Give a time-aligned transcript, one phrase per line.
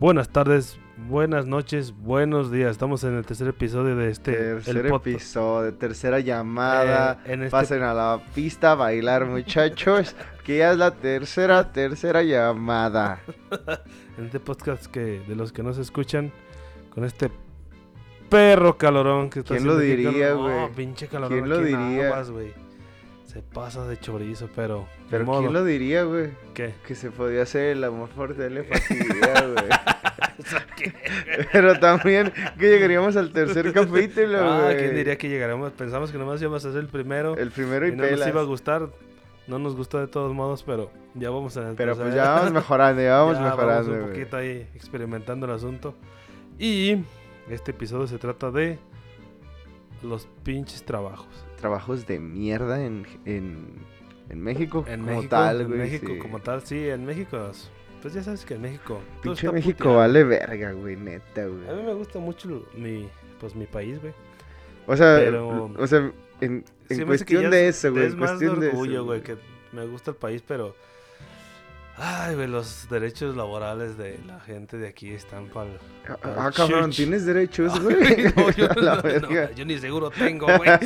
[0.00, 2.70] Buenas tardes, buenas noches, buenos días.
[2.70, 7.20] Estamos en el tercer episodio de este Tercer el episodio, tercera llamada.
[7.26, 10.16] Eh, en este- Pasen a la pista a bailar, muchachos.
[10.44, 13.20] que ya es la tercera, tercera llamada.
[14.18, 16.30] En este podcast que de los que no se escuchan
[16.90, 17.30] con este
[18.28, 20.54] perro calorón que está ¿Quién lo diría, güey?
[20.60, 22.20] No, pinche calorón ¿Quién lo diría?
[22.22, 22.52] Güey.
[23.24, 25.24] Se pasa de chorizo, pero Pero.
[25.38, 26.32] ¿quién lo diría, güey?
[26.52, 26.74] ¿Qué?
[26.86, 29.68] Que se podía hacer el amor por telepatía, güey.
[31.52, 34.72] Pero también que llegaríamos al tercer capítulo, Ah.
[34.76, 35.72] ¿quién diría que llegaremos?
[35.72, 38.28] Pensamos que nomás íbamos a hacer el primero El primero y, y no nos pelas.
[38.28, 38.88] iba a gustar.
[39.46, 43.02] No nos gustó de todos modos, pero ya vamos a Pero pues ya vamos mejorando,
[43.02, 44.12] ya vamos Ya mejorando, un güey.
[44.12, 45.94] poquito ahí experimentando el asunto.
[46.58, 46.98] Y
[47.48, 48.78] este episodio se trata de
[50.02, 51.26] los pinches trabajos.
[51.58, 53.74] Trabajos de mierda en, en,
[54.28, 55.78] en México En como México, tal, en güey.
[55.80, 56.18] México sí.
[56.18, 57.50] como tal, sí, en México.
[58.02, 59.00] Pues ya sabes que en México.
[59.22, 59.98] Pinche México puteado.
[59.98, 61.68] vale verga, güey, neta, güey.
[61.68, 64.14] A mí me gusta mucho mi, pues mi país, güey.
[64.86, 65.98] O sea, Pero- o sea,
[66.40, 68.06] en, en que cuestión de es- eso, güey.
[68.06, 69.36] Es más de orgullo, güey, que
[69.72, 70.74] me gusta el país, pero...
[72.02, 75.68] Ay, güey, los derechos laborales de la gente de aquí están para...
[76.08, 76.90] Ah, Ah, cabrón.
[76.92, 77.96] ¿tienes derechos, güey?
[78.36, 79.48] no, yo, no, verga.
[79.50, 80.70] no, yo ni seguro tengo, güey.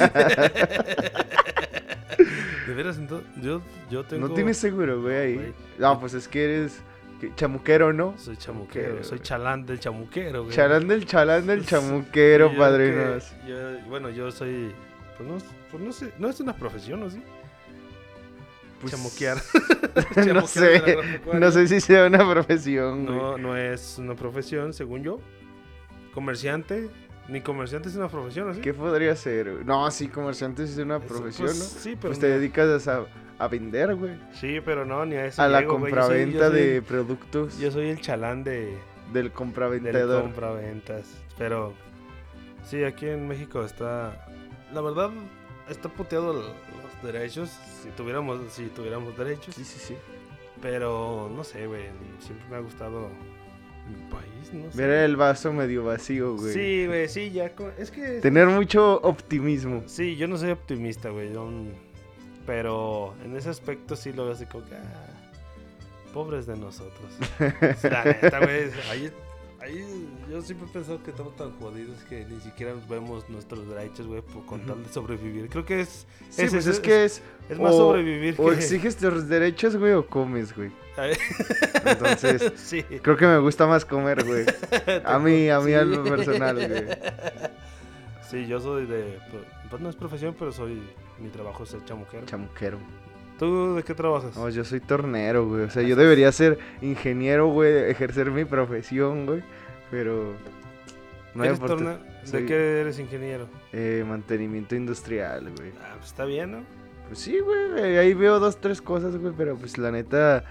[2.66, 4.26] de veras, entonces, yo, yo tengo...
[4.28, 5.34] No tienes seguro, güey, ahí.
[5.36, 5.52] Güey.
[5.78, 6.80] No, pues es que eres
[7.30, 8.14] que- chamuquero, ¿no?
[8.18, 10.54] Soy chamuquero, soy chalán del chamuquero, güey.
[10.54, 12.56] Chalán del chalán del Sí, chamuquero, que-
[13.46, 14.72] yo- bueno, yo soy...
[15.16, 15.36] Pues no,
[15.70, 17.22] pues no sé, no es una profesión, ¿o sí?
[18.80, 19.36] Pues, Chamuquear.
[19.94, 21.40] no Chamuquear sé, del agropecuario.
[21.40, 23.16] no sé si sea una profesión, güey.
[23.16, 25.20] No, no es una profesión, según yo.
[26.12, 26.88] Comerciante,
[27.28, 28.60] ni comerciante es una profesión, ¿así?
[28.60, 29.64] ¿Qué podría ser?
[29.64, 31.64] No, sí, comerciante es una profesión, pues, ¿no?
[31.80, 32.20] Sí, pero Pues no.
[32.22, 33.04] te dedicas a,
[33.38, 34.12] a vender, güey.
[34.34, 37.70] Sí, pero no, ni a eso A la llego, soy- compraventa soy- de productos Yo
[37.70, 38.78] soy el chalán de, del
[39.12, 40.22] del compraventador.
[40.22, 41.06] compraventas.
[41.38, 41.72] Pero
[42.64, 44.26] sí, aquí en México está.
[44.72, 45.10] La verdad,
[45.68, 46.52] está puteado los
[47.02, 47.48] derechos.
[47.82, 49.54] Si tuviéramos, si tuviéramos derechos.
[49.54, 49.96] Sí, sí, sí.
[50.62, 51.84] Pero no sé, güey.
[52.20, 53.08] Siempre me ha gustado
[53.88, 54.78] mi país, no sé.
[54.78, 56.52] Ver el vaso medio vacío, güey.
[56.52, 57.52] Sí, güey, sí, ya.
[57.78, 58.20] Es que.
[58.20, 59.82] Tener mucho optimismo.
[59.86, 61.32] Sí, yo no soy optimista, güey.
[61.32, 61.48] yo
[62.46, 64.74] Pero en ese aspecto sí lo veo así como que.
[64.74, 65.10] ah,
[66.12, 67.10] pobres de nosotros.
[67.82, 68.70] La neta, güey.
[68.90, 69.10] Ahí,
[69.60, 74.06] ahí yo siempre he pensado que estamos tan jodidos que ni siquiera vemos nuestros derechos,
[74.06, 75.48] güey, por- con tal de sobrevivir.
[75.48, 77.22] Creo que es, Sí, Es- pues es- es, que es.
[77.48, 78.54] es más o- sobrevivir O que.
[78.56, 80.70] exiges tus derechos, güey, o comes, güey.
[81.84, 82.82] Entonces, sí.
[83.02, 84.44] creo que me gusta más comer, güey.
[85.04, 85.74] A mí, a mí, Sí.
[85.74, 86.84] a lo personal, güey.
[88.28, 89.18] Sí, yo soy de.
[89.70, 90.82] Pues no es profesión, pero soy.
[91.18, 92.26] Mi trabajo es ser chamuquero.
[92.26, 92.78] Chamuquero.
[93.38, 94.36] ¿Tú de qué trabajas?
[94.36, 95.62] No, yo soy tornero, güey.
[95.64, 99.42] O sea, yo debería ser ingeniero, güey, ejercer mi profesión, güey.
[99.90, 100.34] Pero.
[101.34, 103.48] No hay ¿Eres oportu- torna- ¿De soy- qué eres ingeniero?
[103.72, 105.72] Eh, mantenimiento industrial, güey.
[105.82, 106.58] Ah, pues está bien, ¿no?
[107.08, 107.96] Pues sí, güey.
[107.98, 109.34] Ahí veo dos, tres cosas, güey.
[109.36, 110.44] Pero pues la neta.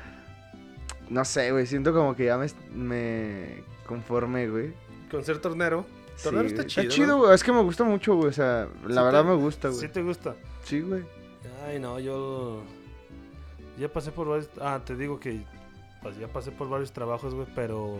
[1.10, 1.66] No sé, güey.
[1.68, 4.74] Siento como que ya me, me conforme, güey.
[5.12, 5.86] Con ser tornero.
[6.16, 7.18] Sí, Tornero está chido, Está chido, ¿no?
[7.24, 7.34] güey.
[7.36, 8.30] Es que me gusta mucho, güey.
[8.30, 9.92] O sea, la Sí verdad te- me gusta, ¿Sí güey.
[9.92, 10.36] te gusta?
[10.64, 11.04] Sí, güey.
[11.66, 12.62] Ay, no, yo...
[13.80, 14.50] Ya pasé por varios...
[14.62, 15.42] Ah, te digo que...
[16.02, 17.98] Pues ya pasé por varios trabajos, güey, pero...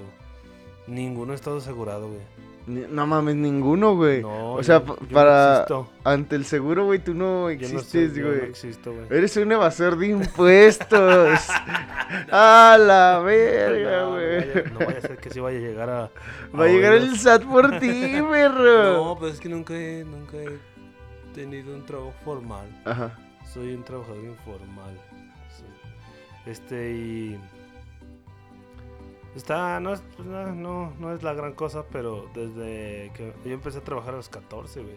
[0.86, 2.20] Ninguno ha estado asegurado, güey.
[2.66, 4.22] No mames, ninguno, güey.
[4.22, 5.66] No, o sea, yo- yo para-.
[6.06, 8.50] Ante el seguro, güey, tú no Yo no soy- existes, yo no güey.
[8.50, 9.06] existo, güey.
[9.10, 11.40] Eres un evasor de impuestos.
[12.32, 14.38] a la verga, güey.
[14.54, 16.12] vaya- No vaya a ser que sí vaya a llegar a...
[16.58, 17.20] Va a llegar el oídos.
[17.20, 18.94] SAT por ti, perro.
[18.94, 20.58] No, pues es que nunca he, nunca he
[21.34, 22.68] tenido un trabajo formal.
[22.86, 23.18] Ajá.
[23.54, 24.98] Soy un trabajador informal.
[25.58, 25.66] Sí.
[26.46, 27.40] Este y.
[29.36, 33.52] Está, no es, pues, no, no, no es la gran cosa, pero desde que yo
[33.54, 34.96] empecé a trabajar a los 14, güey.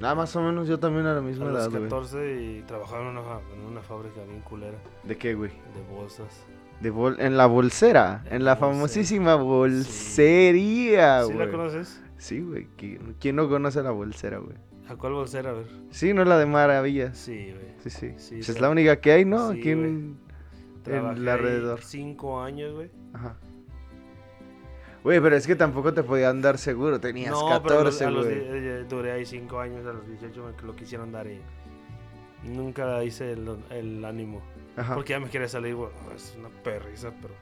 [0.00, 1.82] Nada más o menos yo también a la A misma los edad, güey.
[1.84, 3.20] 14 y trabajaba en una,
[3.54, 5.50] en una fábrica bien culera ¿De qué, güey?
[5.50, 6.44] de bolsas.
[6.80, 11.50] De bol- en la bolsera, En en la famosísima bolsería, ¿Sí la güey.
[11.50, 12.02] conoces?
[12.18, 12.66] Sí, güey.
[12.76, 14.56] ¿Quién, quién no conoce la bolsera, güey?
[14.88, 15.50] ¿A cuál bolsera?
[15.50, 15.66] A ver.
[15.90, 17.16] Sí, no la de maravillas.
[17.16, 17.74] Sí, güey.
[17.82, 18.14] Sí, sí.
[18.18, 19.52] Sí, Pues es la única que hay, ¿no?
[19.52, 20.18] Sí, Aquí en,
[20.86, 21.80] el alrededor.
[21.82, 22.90] cinco años, güey.
[23.14, 23.36] Ajá.
[25.06, 26.98] Güey, pero es que tampoco te podían dar seguro.
[26.98, 28.40] Tenías No, pero a los- 14, a los güey.
[28.40, 31.40] die- eh, duré ahí 5 años, a los 18 me lo quisieron dar y
[32.42, 34.42] nunca hice el, el ánimo.
[34.76, 34.94] Ajá.
[34.96, 35.90] Porque ya me quería salir, güey.
[36.14, 37.34] Es una perrisa, pero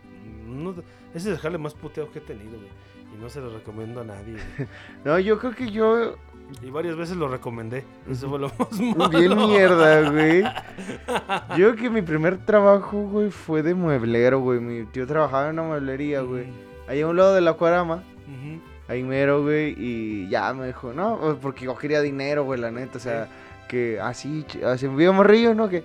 [0.47, 0.85] no, ese
[1.15, 2.69] es el jale más puteado que he tenido, güey.
[3.15, 4.35] Y no se lo recomiendo a nadie.
[4.57, 4.69] güey.
[5.05, 6.17] No, yo creo que yo.
[6.63, 7.83] Y varias veces lo recomendé.
[8.11, 9.09] Eso fue lo más malo.
[9.09, 10.43] Bien mierda, güey.
[11.57, 14.61] Yo creo que mi primer trabajo, güey, fue de mueblero, güey.
[14.61, 16.45] Mi tío trabajaba en una mueblería, güey.
[16.49, 17.97] Mm, ahí a un lado del acuarama.
[18.27, 18.61] Ujú.
[18.89, 22.71] Ahí mero, güey, y ya me dijo, no, pues, porque yo quería dinero, güey, la
[22.71, 23.29] neta, o sea,
[23.69, 25.69] que así, ch- así me vio morrillo, ¿no?
[25.71, 25.83] Que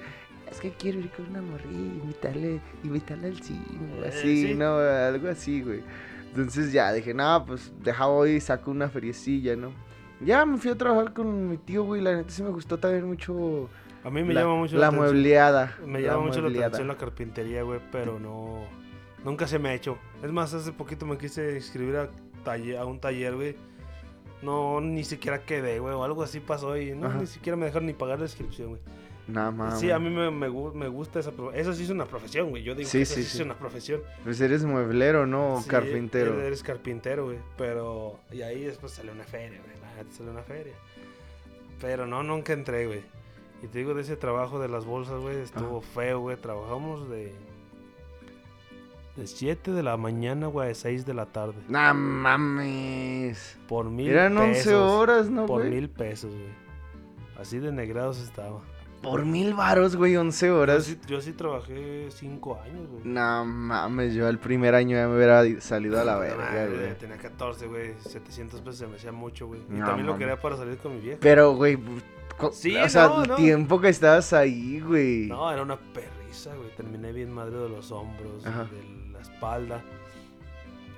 [0.52, 3.60] es que quiero ir con una morrilla, invitarle, invitarle al cine,
[4.04, 4.54] Eh, así, sí.
[4.56, 4.76] ¿no?
[4.78, 5.82] Algo así, güey.
[6.30, 9.72] Entonces ya dije, no, pues deja hoy y saco una feriecilla, ¿no?
[10.20, 13.06] Ya me fui a trabajar con mi tío, güey, la neta sí me gustó también
[13.06, 13.70] mucho
[14.04, 15.10] A mí me la, llama mucho la atención.
[15.14, 15.78] muebleada.
[15.86, 18.64] Me la llama mucho la atención la carpintería, güey, pero no.
[19.24, 19.98] Nunca se me ha hecho.
[20.24, 22.10] Es más, hace poquito me quise inscribir a,
[22.44, 23.56] talle- a un taller, güey.
[24.42, 27.20] No, ni siquiera quedé, güey, o algo así pasó y no, Ajá.
[27.20, 28.82] ni siquiera me dejaron ni pagar la inscripción, güey.
[29.28, 29.80] Nada más.
[29.80, 31.62] Sí, a mí me, me, me gusta esa profesión.
[31.62, 32.64] Eso sí es una profesión, güey.
[32.64, 34.02] Yo digo Sí, que eso sí, es una profesión.
[34.24, 35.62] Pues eres mueblero, ¿no?
[35.62, 36.42] Sí, Carpintero.
[36.42, 37.38] Eres, carpintero, güey.
[37.56, 38.20] Pero.
[38.32, 40.10] Y ahí después sale una feria, güey.
[40.12, 40.74] Sale una feria.
[41.80, 43.02] Pero no, nunca entré, güey.
[43.62, 46.38] Y te digo, de ese trabajo de las bolsas, güey, estuvo feo, güey.
[46.38, 47.32] Trabajamos de.
[49.20, 51.56] De 7 de la mañana, güey, a 6 de la tarde.
[51.68, 53.58] No mames.
[53.68, 54.74] Por mil Eran 11 pesos.
[54.92, 55.74] horas, ¿no, Por güey?
[55.74, 56.48] mil pesos, güey.
[57.38, 58.62] Así de negrados estaba.
[59.02, 60.84] Por mil varos, güey, 11 Yo horas.
[60.84, 63.02] sí, yo sí trabajé 5 años, güey.
[63.06, 66.98] No mames, yo el primer año ya me hubiera salido a la verga, güey.
[66.98, 67.94] Tenía 14, güey.
[68.00, 69.62] 700 pesos se me hacía mucho, güey.
[69.70, 71.18] Y también lo quería para salir con mi vieja.
[71.22, 71.78] Pero, güey,
[72.54, 73.36] Sí, o sea, no, el no.
[73.36, 75.28] tiempo que estabas ahí, güey.
[75.28, 76.70] No, era una perriza, güey.
[76.78, 78.64] Terminé bien madre de los hombros, Ajá.
[78.64, 79.82] de la espalda.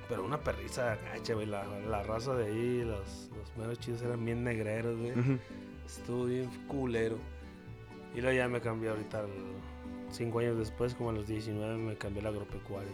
[0.08, 1.46] Pero una perriza gacha, güey.
[1.46, 5.12] La, la raza de ahí, los, los meros chidos eran bien negreros, güey.
[5.86, 7.16] Estuvo bien culero.
[8.14, 9.24] Y luego ya me cambié ahorita,
[10.10, 12.92] cinco años después, como a los 19, me cambié al agropecuario.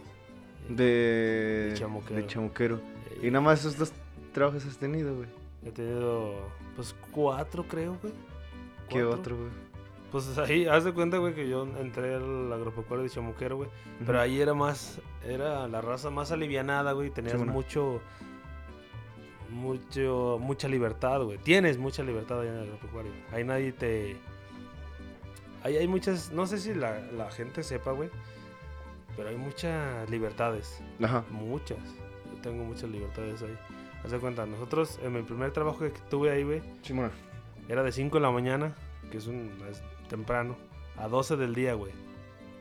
[0.69, 1.69] De...
[1.69, 2.15] De chamuquero.
[2.21, 2.75] de chamuquero.
[3.21, 3.91] Eh, Y nada más esos dos
[4.33, 5.27] trabajos has tenido, güey.
[5.65, 6.35] He tenido,
[6.75, 8.13] pues, cuatro, creo, güey.
[8.87, 9.49] ¿Qué otro, güey?
[10.11, 13.69] Pues ahí, haz de cuenta, güey, que yo entré al agropecuario de Chamuquero, güey.
[14.05, 17.09] Pero ahí era más, era la raza más alivianada, güey.
[17.09, 17.53] Tenías bueno.
[17.53, 18.01] mucho,
[19.49, 21.37] mucho, mucha libertad, güey.
[21.37, 23.11] Tienes mucha libertad ahí en el agropecuario.
[23.31, 24.17] Ahí nadie te...
[25.61, 28.09] Ahí hay muchas, no sé si la, la gente sepa, güey.
[29.17, 30.81] Pero hay muchas libertades.
[31.03, 31.25] Ajá.
[31.29, 31.77] Muchas.
[32.31, 33.57] Yo tengo muchas libertades ahí.
[34.03, 37.11] Haz de cuenta, nosotros, en mi primer trabajo que tuve ahí, güey, Simón.
[37.67, 38.73] era de 5 de la mañana,
[39.11, 40.57] que es un es temprano,
[40.97, 41.93] a 12 del día, güey.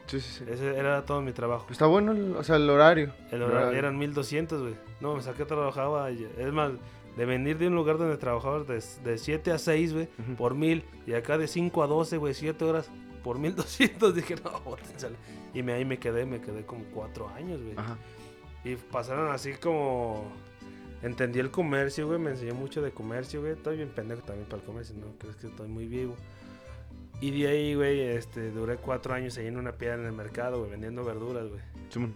[0.07, 0.45] Sí, sí, sí.
[0.49, 1.67] Ese era todo mi trabajo.
[1.71, 3.13] Está bueno, el- o sea, el horario.
[3.33, 4.75] El horario eran 1200, güey.
[5.01, 6.09] No, me saqué trabajaba.
[6.11, 6.73] Es más,
[7.17, 10.09] de venir de un lugar donde trabajaba de, de 7 a 6, güey,
[10.39, 10.85] por 1000.
[11.07, 12.91] Y acá de 5 a 12, güey, 7 horas
[13.23, 14.15] por 1200.
[14.15, 15.17] Dije, no, bótensela.
[15.53, 17.75] Y me, ahí me quedé, me quedé como 4 años, güey.
[17.77, 17.99] Ajá.
[18.65, 20.25] Y pasaron así como.
[21.03, 22.19] Entendí el comercio, güey.
[22.19, 23.53] Me enseñó mucho de comercio, güey.
[23.53, 25.07] Estoy bien pendejo también para el comercio, ¿no?
[25.19, 26.17] Crees que estoy muy vivo.
[27.21, 30.61] Y de ahí, güey, este, duré cuatro años ahí en una piedra en el mercado,
[30.61, 31.61] güey, vendiendo verduras, güey.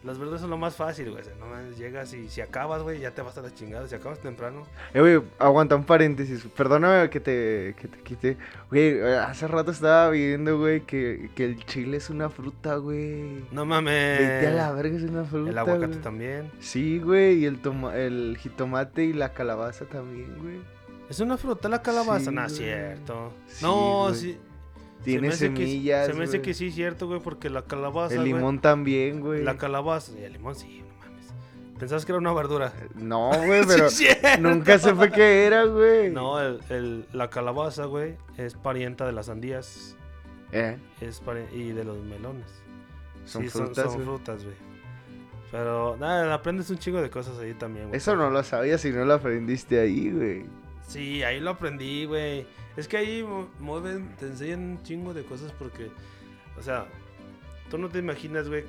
[0.05, 1.23] Las verduras son lo más fácil, güey.
[1.23, 3.89] O sea, no mames, llegas y si acabas, güey, ya te vas a la chingada.
[3.89, 4.65] Si acabas temprano.
[4.93, 6.45] Eh, güey, aguanta un paréntesis.
[6.57, 8.37] Perdóname que te, que te quite.
[8.71, 13.45] Güey, hace rato estaba viendo, güey, que, que el chile es una fruta, güey.
[13.51, 14.19] No mames.
[14.19, 15.51] Vete a la verga, es una fruta.
[15.51, 16.01] El aguacate güey.
[16.01, 16.51] también.
[16.61, 20.61] Sí, güey, y el, toma el jitomate y la calabaza también, güey.
[21.09, 22.31] Es una fruta la calabaza.
[22.31, 22.55] Sí, no, güey.
[22.55, 23.33] cierto.
[23.47, 24.15] Sí, no, güey.
[24.15, 24.39] sí.
[25.05, 26.07] Tiene se que- semillas.
[26.07, 28.15] se me hace que sí, cierto, güey, porque la calabaza.
[28.15, 29.43] El güey, limón también, güey.
[29.43, 30.13] La calabaza.
[30.19, 31.27] Y el limón, sí, no mames.
[31.79, 32.73] Pensabas que era una verdura.
[32.95, 34.07] No, güey, pero Sí,
[34.41, 36.11] nunca supe qué era, güey.
[36.11, 39.97] No, el, el- la calabaza, güey, es parienta de las sandías
[40.53, 41.21] Eh, es
[41.53, 42.47] y de los melones.
[43.25, 44.07] son Sí, frutas, son, güey.
[44.07, 44.57] frutas, güey.
[45.51, 47.97] Pero, nada, aprendes un chingo de cosas ahí también, güey.
[47.99, 50.45] Eso no lo sabía si no lo aprendiste ahí, güey.
[50.87, 52.47] Sí, ahí lo aprendí, güey.
[52.77, 55.91] Es que ahí mu- mueven, te enseñan un chingo de cosas porque,
[56.59, 56.87] o sea,
[57.71, 58.63] tú no te imaginas, güey.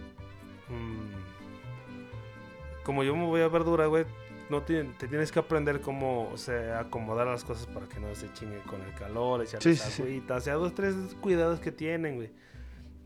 [0.69, 4.05] mm, como yo me voy a verdura, güey,
[4.49, 8.13] no te, te tienes que aprender cómo, o sea, acomodar las cosas para que no
[8.15, 10.01] se chingue con el calor, echarles Sí, sí, sí.
[10.01, 12.29] agüita, o sea, dos, tres cuidados que tienen, güey.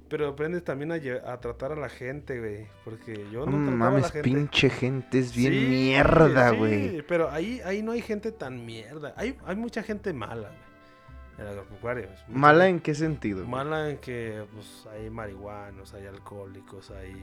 [0.10, 2.66] Pero aprendes también a, tratar a la gente, güey.
[2.86, 4.24] Porque yo no No trataba a la mames, gente.
[4.24, 7.02] pinche gente, es bien Sí, mierda, sí, güey.
[7.02, 9.14] pero ahí, ahí no hay gente tan mierda.
[9.18, 10.67] Hay, hay mucha gente mala, güey.
[11.38, 12.08] En el agropecuario.
[12.28, 13.46] ¿Mala en qué sentido?
[13.46, 17.14] Mala en que pues, hay marihuanos, hay alcohólicos, hay.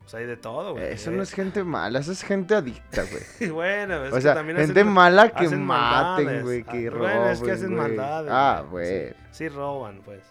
[0.00, 0.84] Pues hay de todo, güey.
[0.92, 3.50] Eso no es gente mala, eso es gente adicta, güey.
[3.52, 6.90] bueno, es O que sea, también gente hacen- mala que hacen maten, güey, que Ah,
[6.90, 8.30] roben, Bueno, es que hacen maldades.
[8.32, 9.08] Ah, güey.
[9.08, 10.22] Sí, sí roban, pues.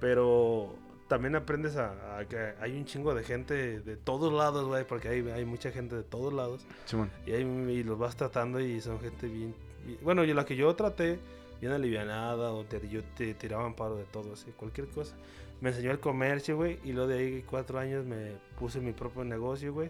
[0.00, 0.74] Pero
[1.08, 5.08] también aprendes a, a que hay un chingo de gente de todos lados, güey, porque
[5.08, 6.66] hay, hay mucha gente de todos lados.
[6.86, 7.10] Simón.
[7.26, 9.54] Y, ahí, y los vas tratando y son gente bien...
[9.86, 11.20] bien- bueno, yo la que yo traté,
[11.62, 15.14] bien alivianada, o te, yo te tiraban paro de todo, así, cualquier cosa.
[15.60, 19.22] Me enseñó el comercio, güey, y luego de ahí cuatro años me puse mi propio
[19.24, 19.88] negocio, güey.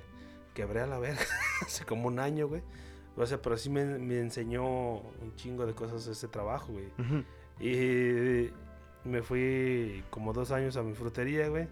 [0.53, 1.23] quebré a la verga
[1.63, 2.63] hace como un año, güey.
[3.17, 6.93] O sea, pero sí me, me enseñó un chingo de cosas ese trabajo, güey.
[7.59, 8.51] Y
[9.05, 11.69] me fui como dos años a mi frutería, güey.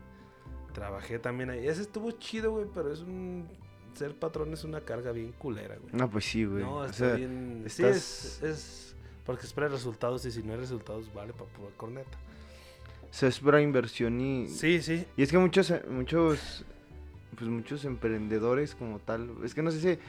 [0.73, 1.69] Trabajé también ahí.
[1.69, 3.49] Ese estuvo chido, güey, pero es un...
[3.95, 5.93] Ser patrón es una carga bien culera, güey.
[5.93, 6.63] No, pues sí, güey.
[6.63, 7.65] No, o está sea, bien...
[7.69, 8.90] Sí, es...
[9.27, 12.19] Porque espera resultados y si no hay resultados, vale para pura corneta.
[13.11, 14.49] o sea, es pura inversión y...
[14.49, 15.05] Sí, sí.
[15.17, 16.65] Y es que muchos, eh, muchos,
[17.37, 20.01] pues muchos emprendedores como tal, es que no sé si,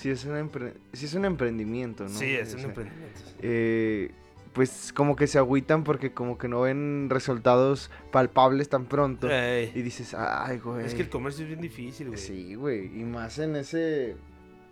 [0.00, 2.10] si, es, un empre- si es un emprendimiento, ¿no?
[2.10, 3.20] Sí, es O un emprendimiento.
[3.40, 4.10] eh,
[4.52, 9.30] pues como que se agüitan porque como que no ven resultados palpables tan pronto.
[9.30, 9.70] Ey.
[9.74, 10.86] Y dices, ay, güey.
[10.86, 12.18] Es que el comercio es bien difícil, güey.
[12.18, 12.86] Sí, güey.
[12.98, 14.16] Y más en ese,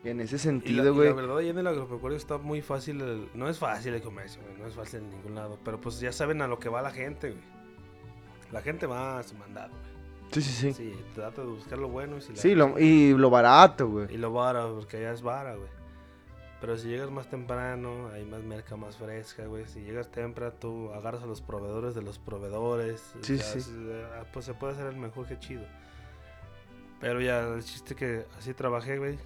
[0.05, 1.13] en ese sentido, y la güey.
[1.13, 3.01] verdad, ahí en el agropecuario está muy fácil.
[3.01, 4.57] el- no es fácil el comercio, güey.
[4.59, 5.59] No es fácil en ningún lado.
[5.65, 7.43] Pero pues ya saben a lo que va la gente, güey.
[8.53, 9.95] La gente va a su mandado, güey.
[10.33, 10.73] Sí, sí, sí.
[10.73, 14.13] Sí, trata de buscar lo bueno y si la- Sí, lo, y lo barato, güey.
[14.15, 15.69] Y lo vara, porque allá es vara, güey.
[16.61, 19.67] Pero si llegas más temprano, hay más merca más fresca, güey.
[19.67, 23.03] Si llegas temprano, tú agarras a los proveedores de los proveedores.
[23.21, 23.71] o Sí, sea, sí.
[23.77, 25.65] eh, Pues se puede hacer el mejor que chido.
[27.01, 29.19] Pero ya, el chiste que así trabajé, güey.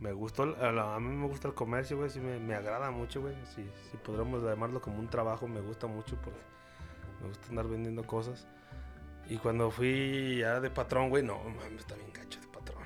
[0.00, 2.08] Me gustó, a, mí me gusta el comercio, güey.
[2.08, 3.34] Sí, me, me agrada mucho, güey.
[3.54, 6.40] Si, si podríamos llamarlo como un trabajo, me gusta mucho porque
[7.20, 8.46] me gusta andar vendiendo cosas.
[9.28, 12.82] Y cuando fui ya de patrón, güey, no, mames, está bien gacho de patrón.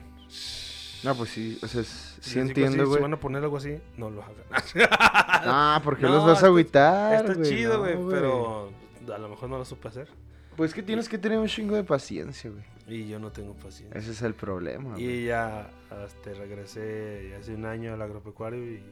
[1.04, 3.02] No, pues sí, o sea, sí entiendo, Si güey.
[3.02, 4.44] van a poner algo así, no lo hagan.
[4.90, 8.70] Ah, porque No, los vas a agüitar, Está chido, no, güey, pero
[9.14, 10.08] a lo mejor no lo supe hacer.
[10.56, 12.64] Pues que tienes que tener un chingo de paciencia, güey.
[12.86, 13.98] Y yo no tengo paciencia.
[13.98, 15.04] Ese es el problema, güey.
[15.04, 15.70] Y ya
[16.04, 18.82] este, regresé hace un año al agropecuario y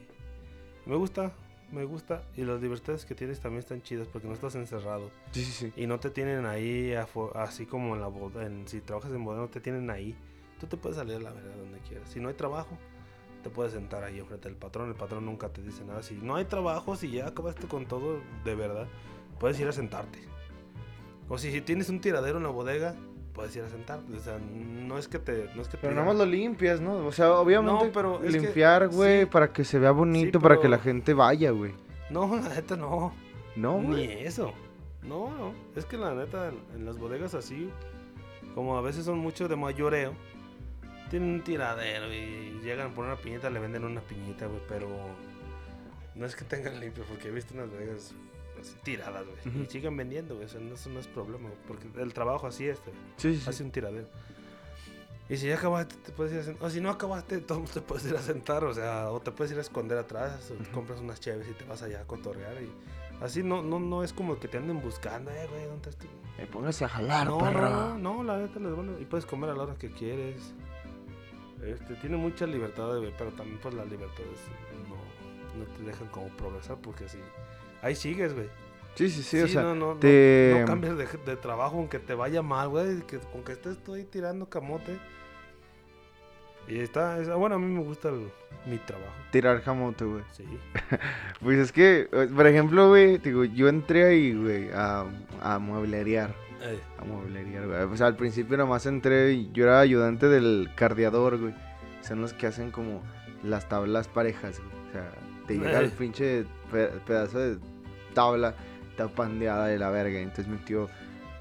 [0.87, 1.33] me gusta,
[1.71, 2.23] me gusta.
[2.37, 5.11] Y las libertades que tienes también están chidas porque no estás encerrado.
[5.33, 5.73] Sí, sí, sí.
[5.77, 6.95] Y no te tienen ahí,
[7.35, 10.17] así como en la boda, en, si trabajas en boda, no te tienen ahí.
[10.59, 12.09] Tú te puedes salir a la verdad donde quieras.
[12.09, 12.79] Si no hay trabajo,
[13.43, 14.89] te puedes sentar ahí enfrente del patrón.
[14.89, 16.03] El patrón nunca te dice nada.
[16.03, 18.87] Si no hay trabajo, si ya acabaste con todo de verdad,
[19.39, 20.19] puedes ir a sentarte.
[21.33, 22.95] O si, si tienes un tiradero en la bodega,
[23.33, 24.13] puedes ir a sentarte.
[24.15, 25.49] O sea, no es que te...
[25.55, 27.07] No es que Pero nada más lo limpias, ¿no?
[27.07, 29.27] O sea, obviamente No, pero limpiar, güey, sí.
[29.27, 31.73] para que se vea bonito, para que la gente vaya, güey.
[32.11, 33.15] No, la neta no.
[33.57, 34.27] No, Ni güey.
[34.27, 34.53] eso.
[35.03, 35.55] No, no.
[35.75, 37.71] Es que la neta, en, en las bodegas así,
[38.55, 40.13] como a veces son mucho de mayoreo,
[41.09, 44.87] tienen un tiradero y llegan por una piñita, le venden una piñita, güey, pero
[46.15, 48.15] no es que tengan limpio, porque he visto unas bodegas
[48.63, 52.13] así tiradas, güey, y siguen vendiendo, güey, eso no, eso no es problema, porque el
[52.15, 53.63] trabajo así es, güey, Sí, sí, hace sí.
[53.65, 54.09] un tiradero.
[55.29, 56.67] Y si ya acabaste, te puedes ir a sentar.
[56.67, 58.65] O si no acabaste, todo te puedes ir a sentar.
[58.65, 60.51] O sea, o te puedes ir a esconder atrás.
[60.51, 62.61] O te compras unas chaves y te vas allá a cotorrear.
[62.63, 62.71] Y
[63.23, 66.07] así no, no, no es como que te anden buscando, eh, güey, ¿dónde estás tú?
[66.39, 67.71] Eh, póngase a jalar, No, perro.
[67.71, 69.01] no, no, la neta les vale.
[69.01, 70.53] Y puedes comer a la hora que quieres.
[71.65, 74.39] Este, tiene mucha libertad, güey, pero también pues las libertades
[74.89, 77.19] no, no te dejan como progresar porque así.
[77.83, 78.49] Ahí sigues, güey.
[78.95, 81.99] Sí, sí, sí, o sea, no, no, no- te- no cambias de, de trabajo aunque
[81.99, 83.01] te vaya mal, güey.
[83.03, 84.99] Que, con que estés tú ahí tirando camote.
[86.69, 88.31] Y está, es- bueno, a mí me gusta el-
[88.67, 89.11] mi trabajo.
[89.33, 90.23] tirar jamote, güey.
[90.33, 90.45] Sí.
[91.41, 95.05] Pues es que, por ejemplo, güey, digo, yo entré ahí, güey, a,
[95.41, 96.33] a mueblerear.
[96.63, 97.81] Eh, A mueblerear, güey.
[97.83, 101.55] O sea, al principio nomás entré y yo era ayudante del cardeador, güey.
[102.03, 103.03] Son los que hacen como
[103.43, 104.89] las tablas parejas, güey.
[104.89, 105.11] O sea,
[105.49, 105.93] te llega el Eh.
[105.99, 107.59] pinche pe- pedazo de
[108.13, 108.55] tabla,
[108.91, 110.19] está pandeada de la verga.
[110.21, 110.89] Entonces mi tío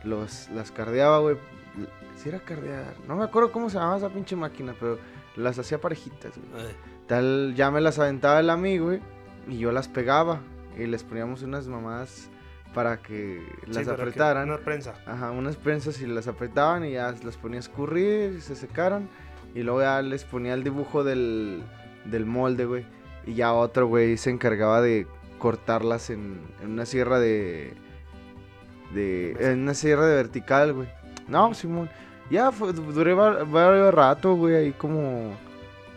[0.04, 1.38] los, las cardeaba, güey.
[2.18, 5.00] Si era cardear, no me acuerdo cómo se llamaba esa pinche máquina, pero
[5.36, 6.66] las hacía parejitas, güey.
[7.08, 9.00] Tal, ya me las aventaba el amigo, güey,
[9.48, 10.42] y yo las pegaba.
[10.78, 12.30] Y les poníamos unas mamadas
[12.74, 14.50] para que sí, las para que- apretaran.
[14.50, 14.94] Una prensa.
[15.06, 19.10] Ajá, unas prensas y las apretaban y ya las ponía a escurrir, y se secaron.
[19.56, 21.64] Y luego ya les ponía el dibujo del,
[22.06, 22.86] del molde, güey.
[23.26, 25.08] Y ya otro, güey, se encargaba de
[25.42, 27.74] cortarlas en, en una sierra de...
[28.94, 30.88] de en una sierra de vertical, güey.
[31.28, 31.90] No, Simón.
[32.30, 35.34] Ya fue- duré va- varios rato, güey, ahí como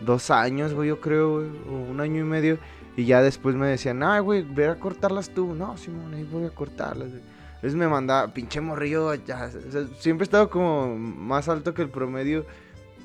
[0.01, 2.57] dos años, güey, yo creo, güey, o un año y medio.
[2.97, 5.53] Y ya después me decían, ah, güey, ve a cortarlas tú.
[5.53, 7.21] No, Simón, ahí voy a cortarlas, güey.
[7.55, 11.81] Entonces me mandaba, pinche morrillo, ya, o sea, siempre he estado como más alto que
[11.81, 12.45] el promedio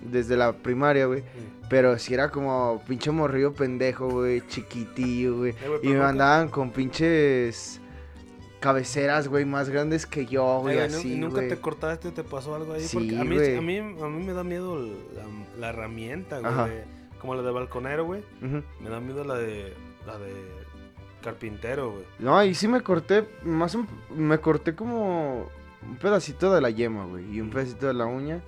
[0.03, 1.21] desde la primaria, güey.
[1.21, 1.25] Eh,
[1.69, 5.51] Pero sí era como pinche morrillo pendejo, güey, chiquitillo, güey.
[5.53, 7.81] eh, Y me mandaban con pinches
[8.61, 11.49] cabeceras, güey, más grandes que yo, eh, güey, nu- así, ¿Nunca güey.
[11.49, 12.83] te cortaste o te pasó algo ahí?
[12.83, 13.57] Sí, Porque a mí, güey.
[13.57, 15.23] a, mí, a mí me da miedo la,
[15.59, 16.83] la herramienta, güey.
[17.21, 18.23] como la de balconero, güey.
[18.81, 19.75] Me da miedo la de,
[20.07, 20.33] la de
[21.23, 22.05] carpintero, güey.
[22.19, 25.49] No, y sí me corté, más un- me corté como
[25.87, 28.41] un pedacito de la yema, güey, y un pedacito de la uña.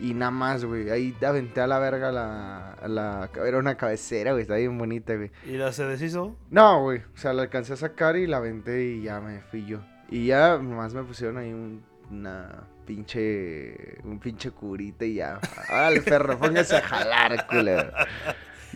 [0.00, 0.90] Y nada más, güey.
[0.90, 3.30] Ahí aventé a la verga la, la...
[3.44, 4.42] Era una cabecera, güey.
[4.42, 5.30] Está bien bonita, güey.
[5.46, 6.36] ¿Y la se deshizo?
[6.50, 6.98] No, güey.
[7.14, 9.80] O sea, la alcancé a sacar y la aventé y ya me fui yo.
[10.08, 13.98] Y ya nomás me pusieron ahí un, una pinche...
[14.04, 15.40] Un pinche curita y ya.
[15.68, 17.92] Órale, perro, póngase a jalar, culero.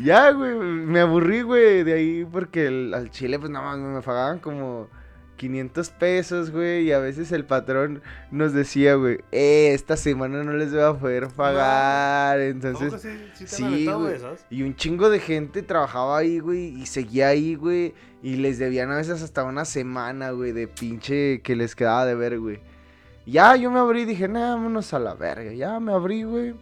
[0.02, 0.55] Ya, güey.
[0.55, 4.88] Me aburrí, güey, de ahí porque el- al chile, pues nada más me pagaban como...
[5.42, 10.52] 500 pesos, güey, y a veces el patrón nos decía, güey, eh, esta semana no
[10.52, 12.90] les voy a poder pagar, entonces...
[12.90, 14.14] ¿Cómo que sí, sí sí, aventado güey.
[14.14, 14.46] esas?
[14.50, 17.92] Y un chingo de gente trabajaba ahí, güey, y seguía ahí, güey.
[18.22, 22.14] Y les debían a veces hasta una semana, güey, de pinche que les quedaba de
[22.14, 22.61] ver, güey.
[23.26, 25.52] Ya yo me abrí y dije, nah, vámonos a la verga.
[25.52, 26.54] Ya me abrí, güey.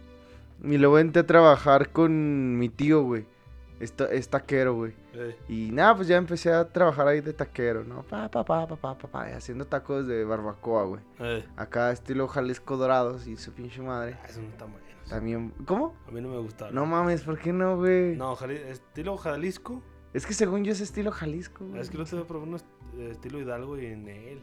[0.63, 3.25] Y luego entré a trabajar con mi tío, güey.
[3.81, 4.93] Es, ta- es taquero, güey.
[5.13, 8.03] Eh, Y nada, pues ya empecé a trabajar ahí de taquero, ¿no?
[8.03, 11.01] Pa, pa, pa, pa, pa, pa, pa, haciendo tacos de barbacoa, güey.
[11.19, 11.43] eh.
[11.57, 14.17] Acá estilo Jalisco Dorados y su pinche madre.
[14.21, 14.79] Ah, eso no está bueno.
[15.09, 15.95] También, ¿cómo?
[16.07, 16.73] A mí no me gustaron.
[16.75, 18.15] No mames, ¿por qué no, güey?
[18.15, 19.81] No, Jali- estilo Jalisco.
[20.13, 21.81] Es que según yo es estilo Jalisco, güey.
[21.81, 22.61] Es que no te voy a probar unos
[22.97, 24.41] eh, estilo Hidalgo y en él.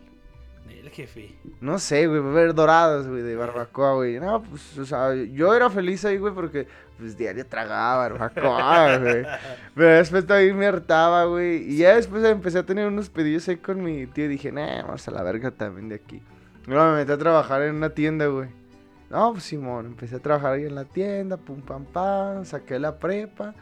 [0.69, 1.35] En él, jefe.
[1.61, 4.21] No sé, güey, ver dorados, güey, de barbacoa, güey.
[4.21, 6.67] No, pues, o sea, yo era feliz ahí, güey, porque,
[6.99, 9.25] pues, diario tragaba barbacoa, güey.
[9.75, 11.73] Pero después también me hartaba, güey.
[11.73, 14.83] Y ya después empecé a tener unos pedidos ahí con mi tío y dije, nah,
[14.83, 16.23] vamos a la verga también de aquí.
[16.67, 18.49] Luego me metí a trabajar en una tienda, güey.
[19.11, 22.99] No, pues, Simón, empecé a trabajar ahí en la tienda, pum, pam, pam, saqué la
[22.99, 23.55] prepa.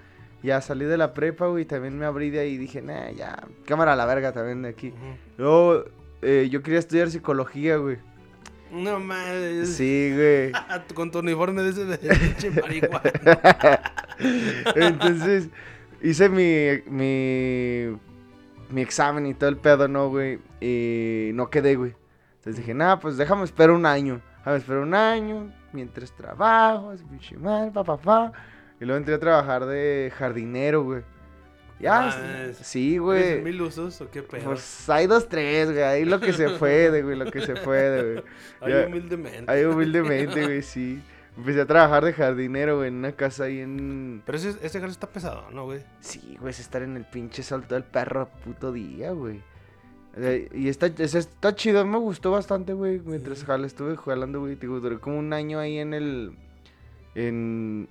[0.42, 3.42] Ya salí de la prepa, güey, también me abrí de ahí y dije, nah, ya,
[3.64, 4.88] cámara a la verga también de aquí.
[4.88, 5.16] Ujú.
[5.38, 5.84] Luego,
[6.22, 7.98] eh, yo quería estudiar psicología, güey.
[8.70, 9.76] No mames.
[9.76, 10.52] Sí, güey.
[10.94, 13.80] Con tu uniforme de ese de marihuana.
[14.74, 15.48] Entonces,
[16.02, 17.96] hice mi, mi,
[18.70, 20.38] mi examen y todo el pedo, ¿no, güey?
[20.60, 21.94] Y no quedé, güey.
[22.38, 24.20] Entonces dije, nah, pues déjame esperar un año.
[24.38, 28.32] Déjame esperar un año mientras trabajo, así, pinche madre, pa, pa, pa.
[28.80, 31.02] Y luego entré a trabajar de jardinero, güey.
[31.78, 32.56] Ya, Mames.
[32.58, 33.42] sí, ¿Eres güey.
[33.42, 34.44] mil usos o qué pedo?
[34.44, 35.82] Pues hay dos, tres, güey.
[35.82, 38.24] Ahí lo que se puede, güey, lo que se puede, güey.
[38.60, 39.52] Ahí humildemente.
[39.52, 41.02] Ahí humildemente, güey, sí.
[41.36, 44.22] Empecé a trabajar de jardinero, güey, en una casa ahí en...
[44.24, 45.80] Pero ese, ese jale está pesado, ¿no, güey?
[46.00, 49.42] Sí, güey, es estar en el pinche sol todo el perro puto día, güey.
[50.16, 53.00] Eh, Y está, es- está chido, me gustó bastante, güey.
[53.04, 53.46] Mientras Sí.
[53.66, 54.54] estuve jalando, güey.
[54.54, 56.32] Digo, duré como un año ahí en el...
[57.14, 57.86] En,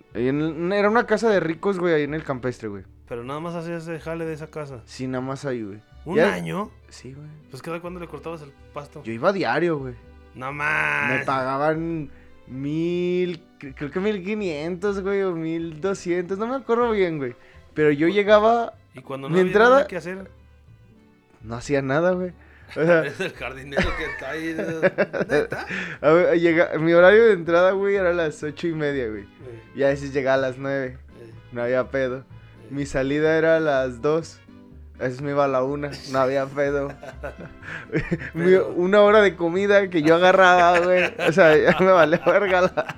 [0.74, 2.84] Era una casa de ricos, güey, ahí en el campestre, güey.
[3.08, 4.82] Pero nada más hacías ese jale de esa casa.
[4.86, 5.80] Sí, nada más ahí, güey.
[6.06, 6.72] ¿Un Ya- año?
[6.90, 7.28] Sí, güey.
[7.52, 9.04] Pues cada cuando le cortabas el pasto.
[9.04, 9.94] Yo iba a diario, güey.
[10.34, 11.26] No Me más.
[11.26, 12.10] pagaban
[12.48, 17.36] mil, cre- creo que mil quinientos, güey, o mil doscientos, no me acuerdo bien, güey.
[17.74, 20.30] Pero yo llegaba, Y cuando no Mi había entrada- nada que hacer,
[21.42, 22.32] no hacía nada, güey.
[22.76, 24.56] O sea, eres el jardinero que está ahí.
[25.30, 25.66] ¿Neta?
[26.02, 29.26] a ver, llega- mi horario de entrada, güey, era a las ocho y media, güey.
[29.76, 30.98] Y a veces llegaba a las nueve,
[31.52, 32.26] no había pedo.
[32.70, 34.40] Mi salida era a las dos,
[35.00, 36.90] a veces me iba a la una, no había pedo.
[38.34, 41.14] Pero- una hora de comida que yo agarraba, güey.
[41.28, 42.96] O sea, ya me vale verga la...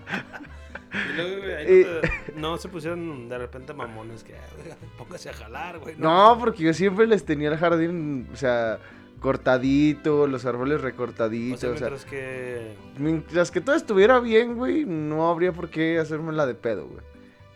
[0.93, 4.75] Y luego, güey, ahí Y- no, te- no se pusieron de repente mamones que, "Oiga,
[4.97, 5.95] póngase a jalar, güey.
[5.97, 8.79] No, porque yo siempre les tenía el jardín, o sea,
[9.19, 12.75] cortadito, los árboles recortaditos, O sea, o sea, mientras que...
[12.97, 17.01] mientras que todo estuviera bien, güey, no habría por qué hacérmela de pedo, güey.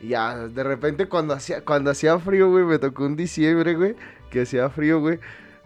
[0.02, 3.96] Y ya, de repente cuando hacía, cuando hacía frío, güey, me tocó un diciembre, güey,
[4.30, 5.20] que hacía frío, güey,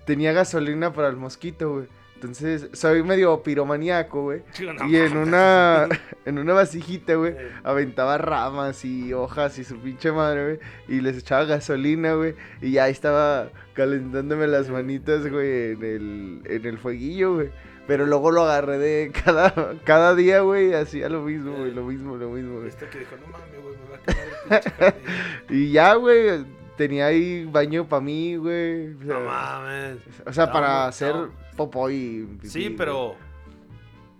[0.05, 1.87] tenía gasolina para el mosquito, güey.
[2.15, 4.41] Entonces, soy medio piromaníaco, güey.
[4.59, 5.87] No Y en una,
[6.25, 10.59] en una vasijita, güey, aventaba ramas y hojas y su pinche madre, güey.
[10.87, 12.35] Y les echaba gasolina, güey.
[12.61, 17.51] Y ya ahí estaba calentándome las manitas, güey, en el, en el fueguillo, güey.
[17.87, 22.15] Pero luego lo agarré de cada, cada día, güey, hacía lo mismo, güey, lo mismo,
[22.17, 22.69] lo mismo, güey.
[22.69, 25.01] Este que dijo, no mames, güey, me va a quemar el pinche jardín".
[25.49, 26.45] Y ya, güey,
[26.77, 28.93] tenía ahí baño para mí, güey.
[28.95, 29.97] O sea, No mames.
[30.25, 31.15] o sea, No, para hacer
[31.55, 33.15] popó y pipí, Sí, pero...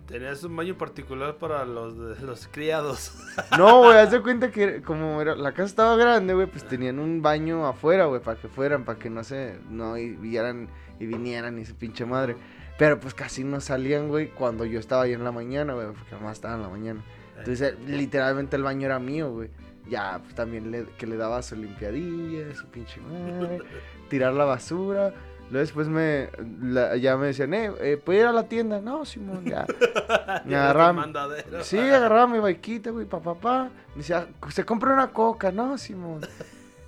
[0.06, 3.12] Tenías un baño particular para los, los criados.
[3.58, 7.00] No, güey, haz de cuenta que como era, la casa estaba grande, güey, pues tenían
[7.00, 10.68] un baño afuera, güey, para que fueran, para que no se, no y vieran
[11.00, 12.36] y vinieran y su pinche madre.
[12.78, 16.12] Pero pues casi no salían, güey, cuando yo estaba ahí en la mañana, güey, porque
[16.14, 17.00] nomás estaba en la mañana.
[17.38, 19.50] Entonces, eh, literalmente el baño era mío, güey.
[19.88, 23.60] Ya, pues también le, que le daba su limpiadilla, su pinche madre,
[24.10, 25.14] tirar la basura.
[25.48, 26.28] Luego después me,
[26.60, 28.80] la- ya me decían, eh, eh, ¿puedo ir a la tienda?
[28.80, 29.64] No, Simón, ya.
[30.44, 30.56] Me
[30.92, 31.62] mandadero.
[31.62, 33.70] Sí, agarraba mi baiquita, güey, pa, pa, pa.
[33.94, 36.20] Me decía, se compra una coca, ¿no, Simón?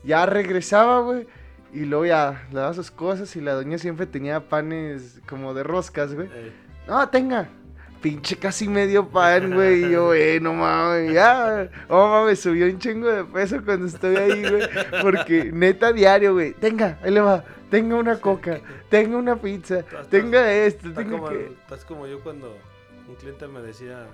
[0.02, 1.26] Ya regresaba, güey.
[1.72, 5.62] Y luego ya le daba sus cosas y la doña siempre tenía panes como de
[5.62, 6.28] roscas, güey.
[6.32, 6.52] Eh,
[6.86, 7.48] No, tenga.
[8.00, 9.84] pinche casi medio pan, güey.
[9.84, 11.68] Y yo, güey, no mames, ya.
[11.88, 14.62] Oh, mames, subió un chingo de peso cuando estoy ahí, güey.
[15.02, 16.52] Porque neta diario, güey.
[16.54, 17.44] Tenga, ahí le va.
[17.70, 21.46] Tenga una coca, tenga una pizza, Estás- tenga esto, Estás tenga como, que.
[21.48, 22.56] estás como yo cuando
[23.06, 24.06] un cliente me decía,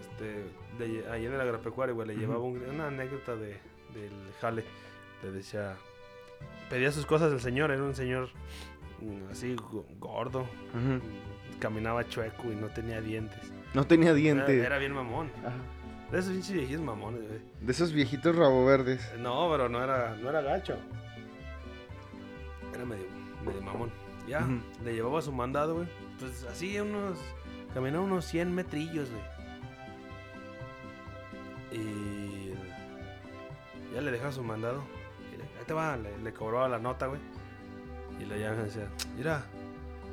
[0.00, 0.44] este,
[0.78, 3.58] de, ahí en el agropecuario, güey, le llevaba un- una anécdota de,
[3.92, 4.10] del
[4.40, 4.64] jale.
[5.22, 5.76] Le decía,
[6.70, 8.28] pedía sus cosas el señor, era un señor
[9.00, 10.42] mm, así go- gordo,
[10.74, 13.40] mm, caminaba chueco y no tenía dientes.
[13.74, 14.58] No tenía Era, diente.
[14.58, 15.30] era bien mamón.
[15.40, 15.52] Ajá.
[16.12, 17.40] De esos pinches viejitos mamones, güey.
[17.60, 19.12] De esos viejitos rabo verdes.
[19.18, 20.76] No, pero no era, no era gacho.
[22.72, 23.06] Era medio,
[23.44, 23.90] medio mamón.
[24.28, 24.46] Ya,
[24.84, 25.88] le llevaba su mandado, güey.
[26.20, 27.18] Pues así unos.
[27.74, 29.22] Caminó unos 100 metrillos, güey.
[31.72, 32.52] Y.
[33.94, 34.82] Ya le dejaba su mandado.
[35.66, 37.20] Te va, le, le cobraba la nota, güey.
[38.20, 39.42] Y le llama y decía: Mira,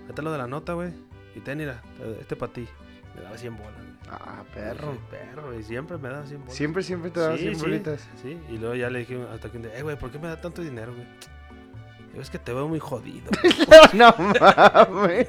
[0.09, 0.91] está lo de la nota, güey.
[1.35, 1.81] Y ten, mira,
[2.19, 2.67] este para ti.
[3.15, 3.93] Me daba 100 bolas, güey.
[4.09, 4.97] Ah, perro.
[5.09, 6.55] Perro, y siempre me daba 100 bolas.
[6.55, 8.09] Siempre, siempre te daba Sí, 100 sí, bolitas.
[8.21, 10.27] Sí, y luego ya le dije hasta que un día, eh, güey, ¿por qué me
[10.27, 11.07] da tanto dinero, güey?
[12.15, 13.29] Yo, es que te veo muy jodido,
[13.93, 15.27] no mames.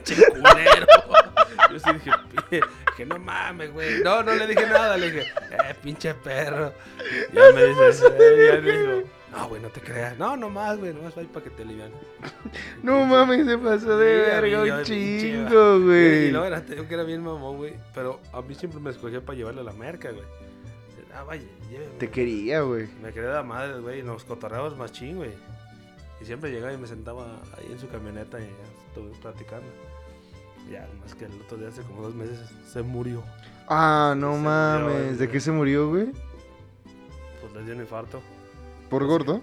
[1.70, 2.10] Yo sí dije,
[2.50, 2.60] "Pi-
[2.96, 4.02] que no mames, güey.
[4.02, 6.72] No, no le dije nada, le dije, eh, pinche perro.
[7.32, 10.16] Y ya me dice, eh, ya me dijo, no, güey, no te creas.
[10.18, 11.90] No, nomás, güey, nomás va para que te alivian.
[12.82, 16.30] No mames, se pasó de verga un chingo, Y güey.
[16.30, 17.74] luego era, que era bien mamón, güey.
[17.94, 20.24] Pero a mí siempre me escogía para llevarle a la merca, güey.
[21.14, 21.92] Ah, vaya, lléveme.
[21.98, 22.88] Te quería, güey.
[23.00, 25.30] Me de la madre, güey, y nos cotorreamos machín, güey.
[26.20, 27.24] Y siempre llegaba y me sentaba
[27.56, 29.66] ahí en su camioneta y ya estuve platicando.
[30.70, 32.40] Ya, más que el otro día, hace como dos meses,
[32.72, 33.22] se murió.
[33.68, 35.18] Ah, no Se murió, mames.
[35.18, 36.06] ¿De qué se murió, güey?
[37.40, 38.20] Pues le dio un infarto.
[38.98, 39.40] ¿Por gordo?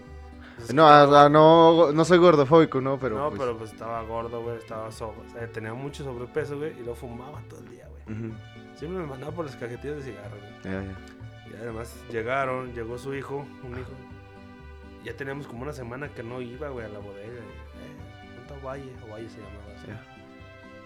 [0.74, 2.98] No, estaba- ah, no, no soy gordofóbico, ¿no?
[3.00, 6.58] Pero no, pues, pero pues estaba gordo, güey, estaba sobre, o sea, tenía mucho sobrepeso,
[6.58, 8.32] güey, y lo fumaba todo el día, güey.
[8.76, 10.54] Siempre me mandaba por las cajetillas de cigarro, güey.
[10.64, 10.98] Ya, ya.
[11.52, 13.92] Y además llegaron, llegó su hijo, un hijo.
[15.04, 17.28] Ya teníamos como una semana que no iba, güey, a la bodega.
[17.28, 18.94] Eh, ¿dónde está Valle?
[19.08, 19.88] O Valle se llamaba así.
[19.88, 20.06] Ya.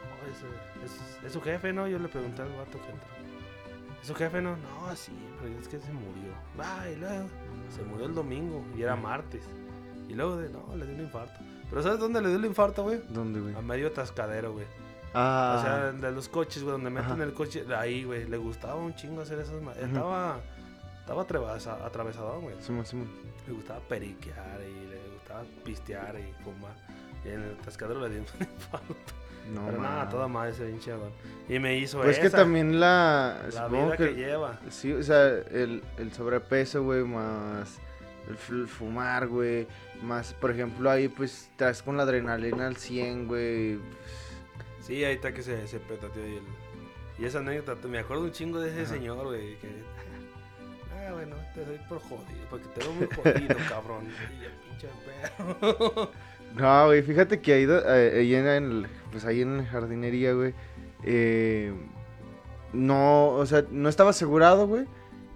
[0.10, 1.86] "Oh, es, es- es su jefe, ¿no?
[1.88, 3.15] Yo le pregunté al vato que entró.
[4.06, 4.52] ¿Es su jefe, no?
[4.56, 6.32] No, sí, pero es que se murió.
[6.92, 7.28] Y luego
[7.76, 9.44] se murió el domingo y era martes.
[10.08, 11.40] Y luego, de, no, le dio un infarto.
[11.72, 13.02] Pero ¿sabes dónde le dio el infarto, güey?
[13.10, 13.56] ¿Dónde, güey?
[13.56, 14.68] A medio atascadero, güey.
[15.16, 17.24] Ah, O sea, de los coches, güey, donde meten Ajá.
[17.24, 19.56] el coche, ahí, güey, le gustaba un chingo hacer esas...
[19.56, 19.72] Ujú.
[19.72, 20.40] Estaba,
[21.00, 22.56] estaba atrevesa- atravesadón, güey.
[22.62, 23.10] Simón, Simón.
[23.48, 26.76] Le gustaba periquear y le gustaba pistear y fumar.
[27.26, 28.96] Y en el tascadero le dio un infarto.
[29.54, 30.10] No, Pero nada, mames.
[30.10, 30.94] toda madre ese pinche.
[31.48, 33.46] Y me hizo Pues que también la.
[33.54, 34.14] la vida que...
[34.16, 34.60] lleva.
[34.70, 37.80] Sí, o sea, el, el sobrepeso, güey, más
[38.50, 39.68] el, fumar, güey,
[40.02, 43.80] más, por ejemplo, ahí pues estás con la adrenalina al 100, güey.
[44.82, 46.44] Sí, ahí está que se, se petateó y el...
[47.18, 48.94] Y esa anécdota, me acuerdo un chingo de ese Ajá.
[48.94, 49.70] señor, güey, que...
[50.94, 54.08] Ah, bueno, te doy por jodido, porque te veo muy jodido, cabrón.
[54.40, 56.12] Y el pinche perro.
[56.58, 60.54] No, güey, fíjate que ahí, eh, ahí en, el, pues ahí en la jardinería, güey,
[61.04, 61.74] eh,
[62.72, 64.86] no, o sea, no estaba asegurado, güey,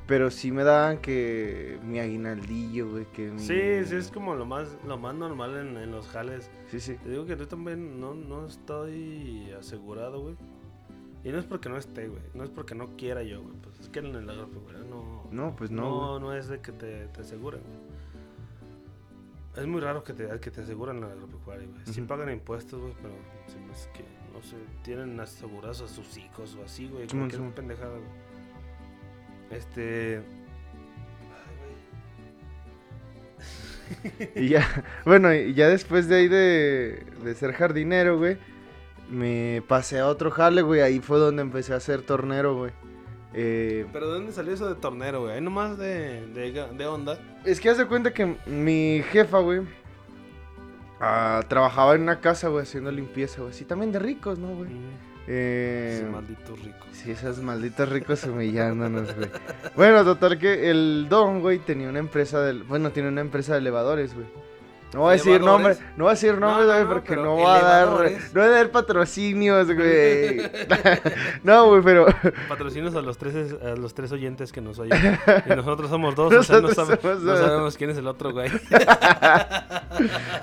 [0.07, 3.39] pero sí me daban que mi aguinaldillo, güey, que mi...
[3.39, 6.49] Sí, sí, es como lo más, lo más normal en, en los jales.
[6.71, 6.95] Sí, sí.
[7.03, 10.35] Te digo que yo también no, no estoy asegurado, güey.
[11.23, 12.21] Y no es porque no esté, güey.
[12.33, 13.55] No es porque no quiera yo, güey.
[13.61, 15.27] Pues es que en el agropecuario no...
[15.31, 17.88] No, pues no, no, no es de que te, te aseguren, güey.
[19.59, 21.81] Es muy raro que te, que te aseguren en el agropecuario, güey.
[21.93, 23.13] Sí pagan impuestos, güey, pero
[23.93, 27.09] que, no sé, tienen asegurados a sus hijos o así, güey.
[27.09, 27.53] Simón, Cualquier Simón.
[27.53, 29.59] pendejada, güey.
[29.59, 30.21] Este...
[31.35, 31.55] Ay,
[34.31, 34.45] güey.
[34.45, 34.65] Y ya,
[35.05, 38.37] bueno, y ya después de ahí de, de ser jardinero, güey,
[39.09, 40.81] me pasé a otro jale, güey.
[40.81, 42.71] Ahí fue donde empecé a ser tornero, güey.
[43.33, 45.33] Eh, Pero ¿de dónde salió eso de tornero, güey?
[45.35, 47.19] Ahí nomás de, de, onda.
[47.45, 49.61] es que haz de cuenta que mi jefa, güey,
[50.99, 53.53] ah, trabajaba en una casa, güey, haciendo limpieza, güey.
[53.53, 54.69] Sí, también de ricos, ¿no, güey?
[55.27, 56.85] Eh, Ese maldito rico.
[56.91, 59.29] Sí, esos malditos ricos humillándonos, güey.
[59.75, 62.53] Bueno, total que el don, güey, tenía una empresa de...
[62.63, 64.25] Bueno, tiene una empresa de elevadores, güey.
[64.93, 65.97] No voy a decir nombre, ¿Elevadores?
[65.97, 67.87] no voy a decir No, nombres, no, porque no voy a dar...
[68.33, 70.41] No voy a dar patrocinios, güey.
[71.43, 72.07] no, güey, pero...
[72.47, 74.97] Patrocinos a los tres, a los tres oyentes que nos oyen.
[75.45, 77.39] Y nosotros somos dos, o sea, no, Nosotros sabe- somos no dos.
[77.39, 78.49] sabemos quién es el otro, güey.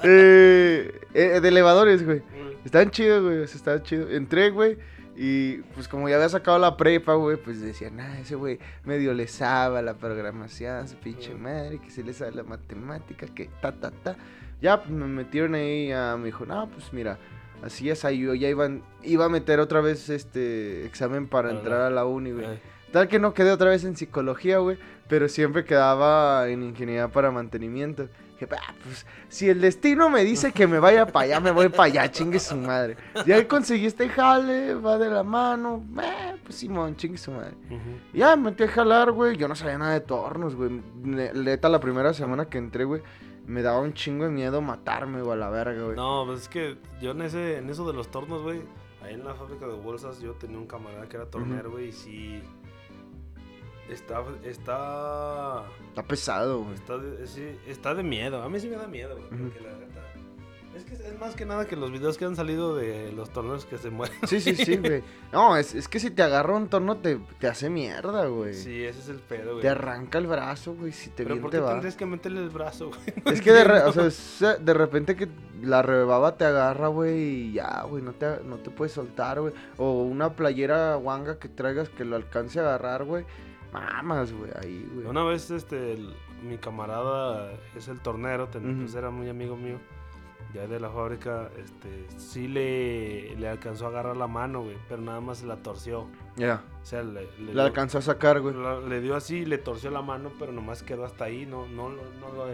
[0.03, 2.23] eh, eh, de elevadores, güey.
[2.65, 4.11] Estaban chidos, güey, estaban chidos.
[4.11, 4.77] Entré, güey,
[5.17, 9.15] y pues como ya había sacado la prepa, güey, pues decían, ah, ese güey medio
[9.15, 13.73] le sabe la programación, su pinche madre, que se le sabe la matemática, que ta,
[13.73, 14.17] ta, ta.
[14.61, 17.19] Ya, pues me metieron ahí, a, me dijo, no, pues mira,
[17.63, 18.69] Así es, ahí yo ya iba,
[19.03, 22.47] iba a meter otra vez este examen para entrar a la uni, güey.
[22.93, 27.31] Tal que no quedé otra vez en psicología, güey, pero siempre quedaba en ingeniería para
[27.31, 28.09] mantenimiento.
[28.39, 31.71] Dije, "Ah, pues, si el destino me dice que me vaya para allá, me voy
[31.71, 32.97] para allá, chingue su madre.
[33.25, 37.55] Ya conseguí este jale, va de la mano, eh, pues Simón, chingue su madre.
[38.13, 39.37] Ya me metí a jalar, güey.
[39.39, 40.83] Yo no sabía nada de tornos, güey.
[41.03, 43.01] Neta, la primera semana que entré, güey,
[43.47, 45.97] me daba un chingo de miedo matarme, güey, a la verga, güey.
[45.97, 48.61] No, pues es que yo en ese, en eso de los tornos, güey,
[49.03, 51.93] ahí en la fábrica de bolsas yo tenía un camarada que era tornero, güey, y
[51.93, 52.43] sí.
[53.91, 56.75] Está, está, Está pesado, güey.
[56.75, 58.43] está, de, sí, está de miedo.
[58.43, 59.31] A mí sí me da miedo, güey,
[59.63, 60.03] la neta.
[60.75, 63.65] Es que es más que nada que los videos que han salido de los torneos
[63.65, 64.15] que se mueren.
[64.27, 65.03] Sí, sí, sí, güey.
[65.33, 68.53] No, es, es que si te agarra un torno te, te hace mierda, güey.
[68.53, 69.63] Sí, ese es el pedo, güey.
[69.63, 71.71] Te arranca el brazo, güey, si te Pero bien ¿por te qué va.
[71.71, 73.01] tendrías que meterle el brazo, güey?
[73.25, 74.11] No Es que de, re- o entiendo.
[74.11, 75.29] sea, es, de repente que
[75.63, 79.55] la rebaba te agarra, güey, y ya, güey, no te, no te puedes soltar, güey.
[79.79, 83.25] O una playera guanga que traigas que lo alcance a agarrar, güey.
[83.73, 85.07] Mamas, güey, ahí, güey.
[85.07, 89.79] Una vez, este, el- mi camarada es el tornero, ten- pues era muy amigo mío,
[90.55, 95.03] ya de la fábrica, este, sí le, le alcanzó a agarrar la mano, güey, pero
[95.03, 96.07] nada más la torció.
[96.37, 98.55] Ya, O sea, le, le la dio- alcanzó a sacar, güey.
[98.55, 101.89] la- le dio así, le torció la mano, pero nomás quedó hasta ahí, no, no,
[101.89, 102.47] lo- no, lo,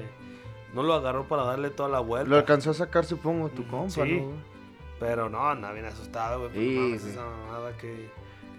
[0.74, 2.28] no lo agarró para darle toda la vuelta.
[2.30, 4.00] Lo alcanzó a sacar, supongo, tu compa, sí.
[4.00, 4.24] ¿no?
[4.26, 4.52] güey?
[5.00, 6.52] Pero no, anda bien asustado, güey,
[6.98, 8.08] Sí, esa mamada que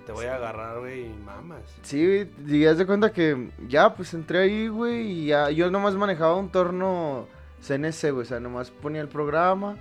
[0.05, 1.61] te voy a agarrar, güey, y mamas.
[1.81, 5.69] Sí, güey, y haz de cuenta que ya, pues entré ahí, güey, y ya, yo
[5.71, 7.27] nomás manejaba un torno
[7.61, 9.75] CNC, güey, o sea, nomás ponía el programa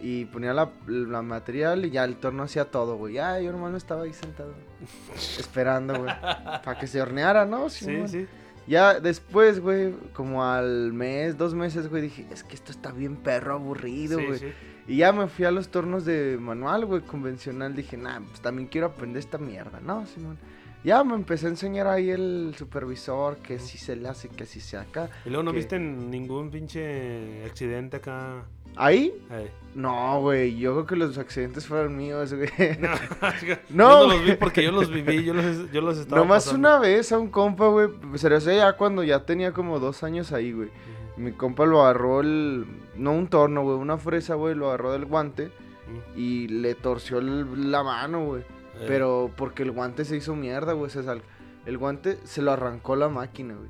[0.00, 3.14] y ponía la, la material y ya el torno hacía todo, güey.
[3.14, 4.52] Ya, yo nomás me estaba ahí sentado,
[5.38, 7.70] esperando, güey, para que se horneara, ¿no?
[7.70, 8.26] Sí, sí.
[8.66, 13.16] Ya después, güey, como al mes, dos meses, güey, dije, es que esto está bien
[13.16, 14.38] perro aburrido, sí, güey.
[14.38, 14.52] sí.
[14.86, 17.74] Y ya me fui a los tornos de manual, güey, convencional.
[17.74, 20.36] Dije, nah, pues también quiero aprender esta mierda, ¿no, Simón?
[20.84, 24.60] Ya me empecé a enseñar ahí el supervisor que si se le hace, que si
[24.60, 25.08] se acá.
[25.24, 28.44] Y luego no que- viste ningún pinche accidente acá.
[28.76, 29.14] ¿Ahí?
[29.30, 29.48] Ay.
[29.74, 32.48] No, güey, yo creo que los accidentes fueron míos, güey.
[32.80, 32.88] No,
[33.70, 36.44] No, yo no los vi porque yo los viví, yo los, yo los estaba Nomás
[36.44, 36.68] pasando.
[36.68, 37.88] una vez a un compa, güey,
[38.20, 40.68] pero o sea, ya cuando ya tenía como dos años ahí, güey.
[41.16, 42.66] Mi compa lo agarró el...
[42.96, 46.18] No un torno, güey, una fresa, güey, lo agarró del guante ujú.
[46.18, 48.42] y le torció el- la mano, güey.
[48.42, 50.86] Eh, Pero porque el guante se hizo mierda, güey.
[50.86, 51.22] o sea, sal-
[51.66, 53.68] el guante se lo arrancó la máquina, güey.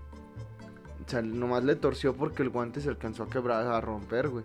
[1.06, 4.44] O sea, nomás le torció porque el guante se alcanzó a quebrar, a romper, güey.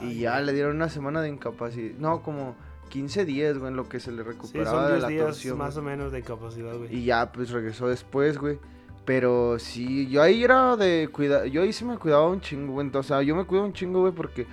[0.00, 1.94] Y ya le dieron una semana de incapacidad.
[1.98, 2.56] No, como
[2.88, 5.24] 15 días, güey, en lo que se le Sí, recuperaba son de 10 la días
[5.26, 5.58] torsión.
[5.58, 5.86] más güey.
[5.86, 6.92] o menos de incapacidad, güey.
[6.96, 8.58] Y ya, pues regresó después, güey.
[9.04, 11.46] Pero sí, yo ahí era de cuidar.
[11.46, 12.88] Yo ahí sí me cuidaba un chingo, güey.
[12.94, 14.46] O sea, yo me cuido un chingo, güey, porque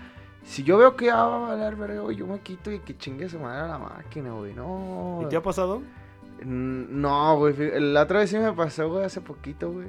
[0.43, 2.97] si yo veo que ya va a valer verga, güey, yo me quito y que
[2.97, 4.53] chingue su madre a la máquina, güey.
[4.55, 5.19] No.
[5.23, 5.81] ¿Y te ha pasado?
[6.43, 7.53] Mm, No, güey.
[7.79, 9.87] La otra vez sí me pasó, güey, hace poquito, güey.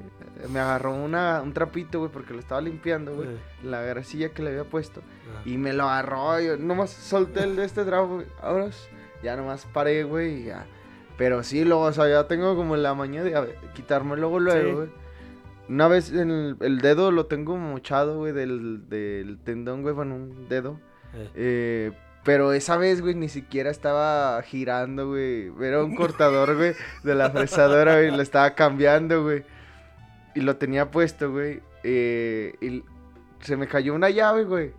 [0.52, 3.28] Me agarró una, un trapito, güey, porque lo estaba limpiando, güey.
[3.28, 5.00] Eh, La grasilla que le había puesto.
[5.34, 5.42] ah.
[5.46, 6.38] Y me lo agarró.
[6.40, 8.26] Yo nomás solté el de este trapo, güey.
[8.42, 8.68] Ahora
[9.22, 10.66] ya nomás paré, güey, y ya.
[11.20, 14.68] Pero sí, luego, o sea, ya tengo como la mañana de ver, quitarme luego, luego,
[14.70, 14.74] Sí.
[14.74, 14.88] güey.
[15.68, 20.12] Una vez en el, el dedo lo tengo mochado, güey, del, del tendón, güey, con
[20.12, 20.80] un dedo.
[21.14, 21.92] Eh, Eh,
[22.24, 25.52] pero esa vez, güey, ni siquiera estaba girando, güey.
[25.60, 26.72] Era un cortador, güey,
[27.04, 28.10] de la fresadora, güey.
[28.10, 29.44] Lo estaba cambiando, güey.
[30.34, 31.60] Y lo tenía puesto, güey.
[31.84, 32.82] eh, y
[33.40, 34.72] se me cayó una llave, güey.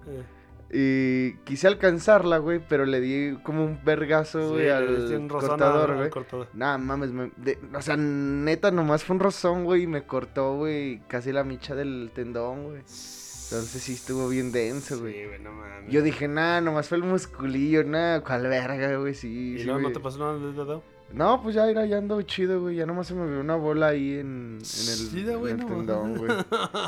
[0.74, 6.10] Y quise alcanzarla, güey, pero le di como un vergazo, güey, al un cortador, güey.
[6.54, 10.56] Nah, mames, me- de- o sea, neta, nomás fue un rozón, güey, y me cortó,
[10.56, 12.78] güey, casi la micha del tendón, güey.
[12.78, 15.14] Entonces sí estuvo bien denso, güey.
[15.14, 15.92] Sí, güey, no mames.
[15.92, 19.56] Yo dije, nah, nomás fue el musculillo, nah, cual verga, güey, sí.
[19.58, 19.92] ¿Y sí, no güey.
[19.92, 20.82] te pasó nada del dedo?
[21.12, 23.88] No, pues ya, era, ya ando chido, güey, ya nomás se me vio una bola
[23.88, 25.68] ahí en, en el, Chida, en güey, el no.
[25.68, 26.32] tendón, güey.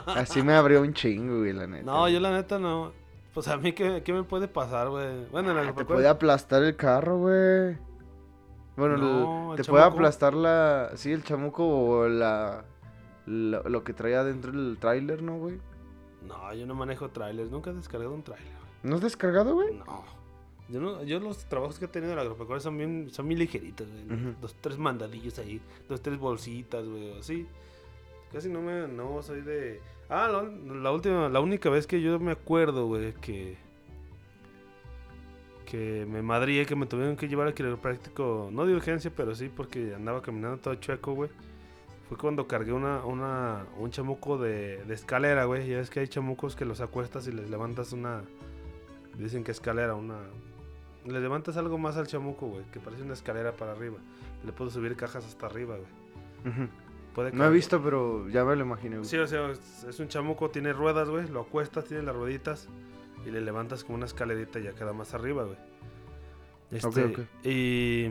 [0.06, 1.84] Así me abrió un chingo, güey, la neta.
[1.84, 2.93] No, yo la neta no.
[3.34, 5.26] Pues a mí, ¿qué, qué me puede pasar, güey?
[5.32, 7.78] Bueno, en la Ah, te puede aplastar el carro, güey.
[8.76, 9.98] Bueno, No, el- el te puede chamuco.
[9.98, 12.65] aplastar la, sí, el chamuco o la,
[13.26, 15.60] la- lo que traía dentro del tráiler, ¿no, güey?
[16.28, 17.52] No, yo no manejo trailers.
[17.52, 18.52] Nunca he descargado un trailer.
[18.84, 19.76] ¿No has descargado, güey?
[19.76, 20.04] No.
[20.69, 23.39] Yo, no, yo los trabajos que he tenido en la agropecuaria son bien, son bien
[23.39, 24.06] ligeritos, güey.
[24.19, 24.36] Ujú.
[24.41, 27.46] Dos, tres mandadillos ahí, dos, tres bolsitas, güey, así.
[28.34, 29.80] Casi no me, no soy de...
[30.10, 33.58] Ah, la, última, la única vez que yo me acuerdo, güey, que...
[35.65, 39.50] Que me madrié, que me tuvieron que llevar al quiropráctico, no de urgencia, pero sí
[39.56, 41.30] porque andaba caminando todo chueco, güey.
[42.10, 45.67] Fue cuando cargué una, una, un chamuco de, de escalera, güey.
[45.67, 48.24] Ya ves que hay chamucos que los acuestas y les levantas una...
[49.17, 50.17] Dicen que escalera, una...
[51.06, 53.98] le levantas algo más al chamuco, güey, que parece una escalera para arriba.
[54.43, 56.54] Le puedes subir cajas hasta arriba, güey.
[56.54, 56.67] Ujú.
[57.13, 59.08] Puede No he visto, pero ya me lo imaginé, güey.
[59.08, 61.28] Sí, o sea, es un chamuco, tiene ruedas, güey.
[61.28, 62.67] Lo acuestas, tiene las rueditas.
[63.26, 65.58] Y le levantas como una escalerita y ya queda más arriba, güey.
[66.71, 67.19] Este, ok.
[67.45, 68.10] Y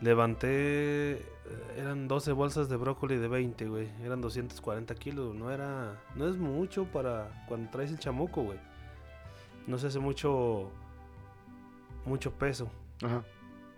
[0.00, 1.12] levanté.
[1.14, 1.26] eh,
[1.78, 3.88] Eran 12 bolsas de brócoli de 20, güey.
[4.04, 5.34] Eran 240 kilos.
[5.34, 5.96] No era.
[6.14, 8.58] No es mucho para cuando traes el chamuco, güey.
[9.66, 10.70] No se hace mucho.
[12.04, 12.70] Mucho peso.
[13.02, 13.22] Ajá.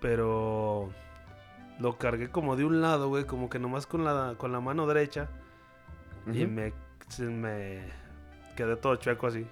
[0.00, 0.90] Pero
[1.80, 4.86] lo cargué como de un lado, güey, como que nomás con la, con la mano
[4.86, 5.28] derecha.
[6.26, 6.72] Y me,
[7.20, 7.82] me
[8.56, 9.46] quedé todo chueco así.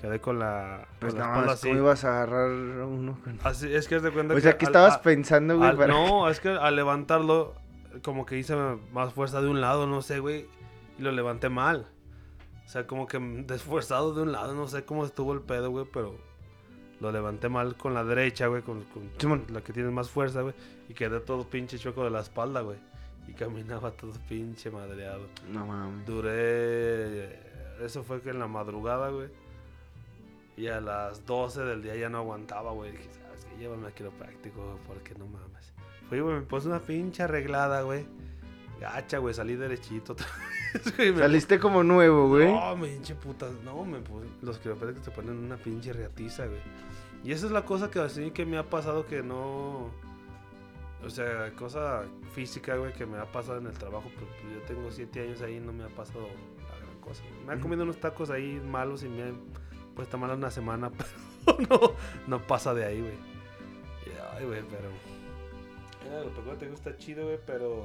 [0.00, 1.68] Quedé con la, con Pues la nada más, así.
[1.68, 3.38] ¿cómo ibas a agarrar uno con...
[3.44, 5.68] Así, es que es de cuenta O sea, ¿qué al- estabas pensando, güey?
[5.70, 7.54] al- para- No, es que al levantarlo,
[8.02, 8.56] como que hice
[8.92, 10.46] más fuerza de un lado, no sé, güey.
[10.98, 11.86] Y lo levanté mal.
[12.64, 15.86] O sea, como que desfuerzado de un lado, no sé cómo estuvo el pedo, güey,
[15.92, 16.16] pero
[17.00, 20.54] lo levanté mal con la derecha, güey, con, con la que tiene más fuerza, güey.
[20.88, 22.78] Y quedé todo pinche chueco de la espalda, güey.
[23.26, 25.26] Y caminaba todo pinche madreado.
[25.50, 26.06] No mames.
[26.06, 27.38] Duré.
[27.82, 29.28] Eso fue que en la madrugada, güey.
[30.56, 32.92] Y a las 12 del día ya no aguantaba, güey.
[32.92, 33.56] Dije, ¿sabes qué?
[33.56, 35.72] Llévame a quiropráctico, güey, porque no mames.
[36.08, 38.04] Fui, güey, me puse una pinche arreglada, güey.
[38.80, 40.26] Gacha, güey, salí derechito otra
[40.74, 41.12] vez, güey.
[41.12, 42.50] me- Saliste como nuevo, güey.
[42.50, 43.46] No, pinche puta.
[43.64, 44.26] No, me puse.
[44.42, 46.60] Los quiroprácticos te ponen una pinche reatiza, güey.
[47.22, 49.90] Y esa es la cosa que así que me ha pasado que no.
[51.04, 52.02] O sea, cosa
[52.34, 54.10] física, güey, que me ha pasado en el trabajo.
[54.14, 57.22] Pues, pues, yo tengo siete años ahí y no me ha pasado la gran cosa.
[57.46, 59.38] Me han comido unos tacos ahí malos y me han
[59.94, 60.90] puesto mal una semana,
[61.44, 61.92] pero no,
[62.26, 63.14] no pasa de ahí, güey.
[64.38, 64.88] Ay, güey, pero.
[66.04, 67.84] Mira, lo peor te gusta chido, güey, pero.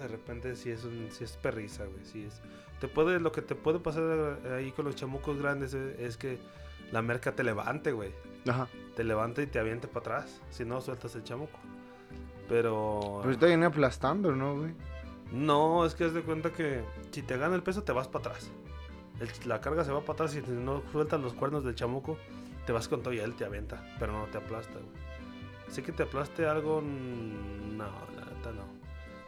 [0.00, 2.04] De repente sí es, un, sí es perriza, güey.
[2.04, 2.40] Sí es.
[2.80, 6.38] Te puede, lo que te puede pasar ahí con los chamucos grandes eh, es que
[6.92, 8.10] la merca te levante, güey
[8.48, 8.66] Ajá.
[8.96, 10.40] te levanta y te avienta para atrás.
[10.50, 11.58] Si no, sueltas el chamuco.
[12.48, 13.20] Pero.
[13.22, 14.72] Pues te viene aplastando, ¿no, güey?
[15.32, 16.82] No, es que haz de cuenta que
[17.12, 18.50] si te gana el peso, te vas para atrás.
[19.20, 22.16] El- la carga se va para atrás y si no sueltas los cuernos del chamuco,
[22.66, 23.84] te vas con todo y él te avienta.
[24.00, 25.00] Pero no te aplasta, güey.
[25.68, 26.82] Así que te aplaste algo.
[26.82, 27.84] No,
[28.16, 28.79] la neta no.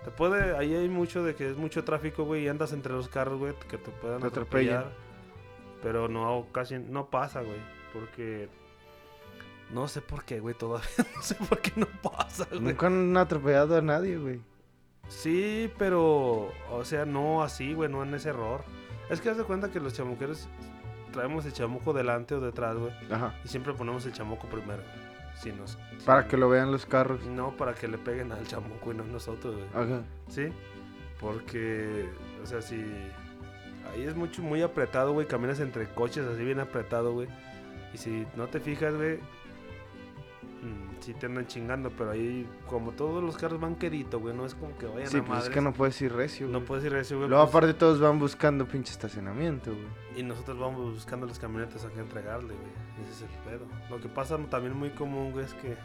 [0.05, 0.57] Te puede.
[0.57, 3.55] Ahí hay mucho de que es mucho tráfico, güey, y andas entre los carros, güey,
[3.69, 4.91] que te puedan Te atropellar.
[5.83, 7.59] Pero no, casi no pasa, güey.
[7.93, 8.49] Porque.
[9.71, 10.87] No sé por qué, güey, todavía.
[11.17, 12.61] No sé por qué no pasa, güey.
[12.61, 14.41] Nunca han atropellado a nadie, güey.
[15.09, 18.65] Sí, pero, o sea, no así, güey, no en ese error.
[19.11, 20.49] Es que haz de cuenta que los chamuqueros
[21.13, 23.35] traemos el chamuco delante o detrás, güey, Ajá.
[23.45, 24.83] y siempre ponemos el chamuco primero.
[26.05, 27.25] Para que lo vean los carros.
[27.27, 29.69] No, para que le peguen al chamuco y no nosotros, güey.
[29.75, 30.03] Ajá.
[30.29, 30.49] Sí,
[31.21, 32.09] porque,
[32.43, 32.85] o sea, si
[33.93, 37.29] ahí es mucho, muy apretado, güey, caminas entre coches así bien apretado, güey.
[37.95, 39.19] Y si no te fijas, güey,
[41.01, 44.55] sí te andan chingando, pero ahí, como todos los carros van quedito, güey, no es
[44.55, 46.65] como que vayan Sí, a pues es que no puedes ir recio, No güey.
[46.67, 47.29] puedes ir ese, güey.
[47.29, 49.87] Luego pues, aparte todos van buscando pinche estacionamiento, güey.
[50.17, 53.03] Y nosotros vamos buscando las camionetas a que entregarle, güey.
[53.03, 53.67] Ese es el pedo.
[53.91, 55.77] Lo que pasa también muy común, güey, es que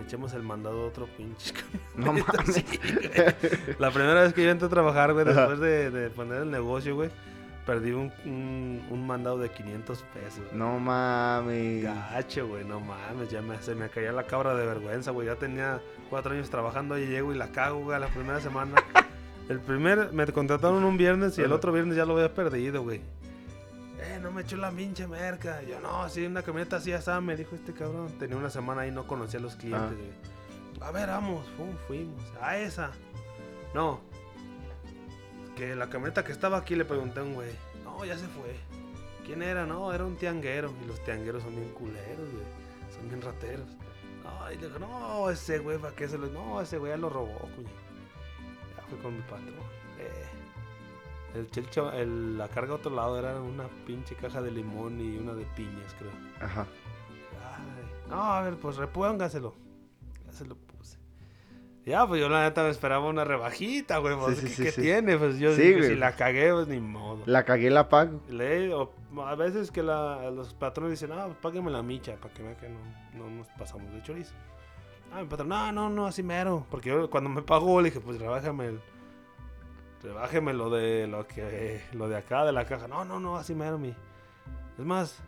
[0.00, 1.52] echemos el mandado a otro pinche
[1.96, 2.54] No mames.
[2.54, 2.64] Sí.
[3.78, 6.94] La primera vez que yo entré a trabajar, güey, después de, de poner el negocio,
[6.94, 7.10] güey,
[7.66, 10.52] perdí un, un, un mandado de 500 pesos.
[10.52, 11.82] No mames.
[11.84, 15.26] Gacho, güey, no mames, ya me, se me caía la cabra de vergüenza, güey.
[15.26, 18.74] Ya tenía cuatro años trabajando y llego y la cago, güey, a la primera semana.
[19.48, 23.02] El primer, me contrataron un viernes y el otro viernes ya lo había perdido, güey.
[24.00, 25.60] Eh, no me echó la pinche merca.
[25.62, 28.08] Yo, no, sí, una camioneta así así, me dijo este cabrón.
[28.18, 29.94] Tenía una semana ahí, no conocía a los clientes, Ajá.
[29.94, 30.88] güey.
[30.88, 32.22] A ver, vamos, Fum, fuimos.
[32.40, 32.90] A esa.
[33.74, 34.00] No.
[35.56, 37.52] Que la camioneta que estaba aquí le pregunté a un güey.
[37.84, 38.56] No, ya se fue.
[39.24, 39.64] ¿Quién era?
[39.66, 40.72] No, era un tianguero.
[40.82, 42.44] Y los tiangueros son bien culeros, güey.
[42.94, 43.68] Son bien rateros.
[44.24, 46.26] No, y le digo, no, ese güey, ¿para qué se lo.?
[46.28, 47.68] No, ese güey ya lo robó, coño.
[48.76, 49.54] Ya fue con mi patrón.
[49.98, 50.26] Eh.
[51.34, 55.18] El, cha- el- la carga a otro lado era una pinche caja de limón y
[55.18, 56.12] una de piñas, creo.
[56.40, 56.66] Ajá.
[57.42, 59.54] Ay, no, a ver, pues repóngaselo.
[60.26, 60.56] Ya se lo.
[61.86, 64.16] Ya, pues yo la neta me esperaba una rebajita, güey.
[64.16, 64.80] Pues, Sí, ¿qué, sí, qué sí.
[64.82, 65.18] tiene?
[65.18, 67.22] Pues yo dije, si la cagué, pues ni modo.
[67.26, 68.20] La cagué, la pago.
[68.30, 68.90] Le, o-
[69.24, 72.56] a veces que la- los patrones dicen, ah, pues págueme la micha, para que vean
[72.56, 72.78] que no,
[73.14, 74.32] no nos pasamos de chorizo.
[75.12, 76.66] Ah, mi patrón, no, no, no, así mero.
[76.70, 78.80] Porque yo cuando me pagó le dije, pues rebájame el.
[80.02, 82.88] Rebájeme lo de lo que lo de acá de la caja.
[82.88, 83.94] No, no, no, así mero, mi.
[84.78, 85.18] Es más,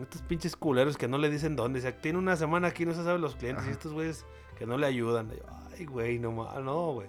[0.00, 1.86] estos pinches culeros que no le dicen dónde.
[1.86, 3.64] O tiene una semana aquí, no se sabe los clientes.
[3.66, 4.24] Y estos güeyes
[4.58, 5.30] que no le ayudan.
[5.30, 5.36] Yo,
[5.80, 7.08] Ay, güey, no, no, güey.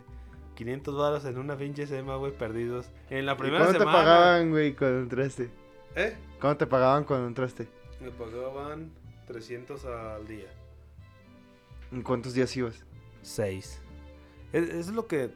[0.56, 2.90] 500 dólares en una pinche sema, güey, perdidos.
[3.10, 3.98] En la ¿Y primera ¿Cuándo semana.
[3.98, 5.50] te pagaban, güey, cuando entraste?
[5.96, 6.16] ¿Eh?
[6.40, 7.68] ¿Cuándo te pagaban cuando entraste?
[8.00, 8.92] Me pagaban
[9.28, 10.48] 300 al día.
[11.92, 12.86] ¿En cuántos días ibas?
[13.24, 13.82] 6.
[14.54, 15.32] Es, es lo que.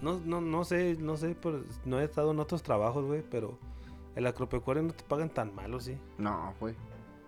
[0.00, 3.58] No, no, no sé, no sé, pero no he estado en otros trabajos, güey, pero
[4.16, 5.98] el agropecuario no te pagan tan malo, sí.
[6.16, 6.74] No, güey.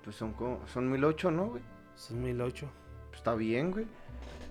[0.05, 1.63] Pues son como, son 1008, ¿no, güey?
[1.97, 2.67] Son 1008.
[3.09, 3.87] Pues está bien, güey.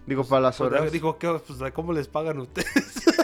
[0.05, 0.91] Digo, para las Pues, horas.
[0.91, 3.03] digo, ¿qué, pues, ¿cómo les pagan ustedes?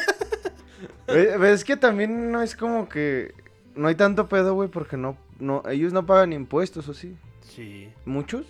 [1.07, 3.33] Eh, Es que también no es como que.
[3.75, 5.61] No hay tanto pedo, güey, porque no, no.
[5.69, 7.15] Ellos no pagan impuestos, ¿o sí?
[7.41, 8.45] Sí, ¿Muchos?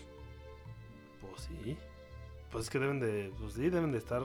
[1.21, 1.77] pues sí.
[2.51, 3.31] Pues es que deben de.
[3.39, 4.21] Pues sí, deben de estar.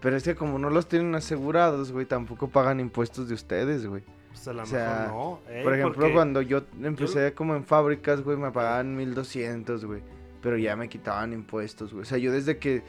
[0.00, 4.02] Pero es que como no los tienen asegurados, güey, tampoco pagan impuestos de ustedes, güey.
[4.30, 5.52] Pues a lo O sea, mejor no.
[5.52, 10.02] Ey, Por ejemplo, porque- cuando yo empecé como en fábricas, güey, me pagaban 1200, güey.
[10.42, 12.02] Pero ya me quitaban impuestos, güey.
[12.02, 12.82] O sea, yo desde que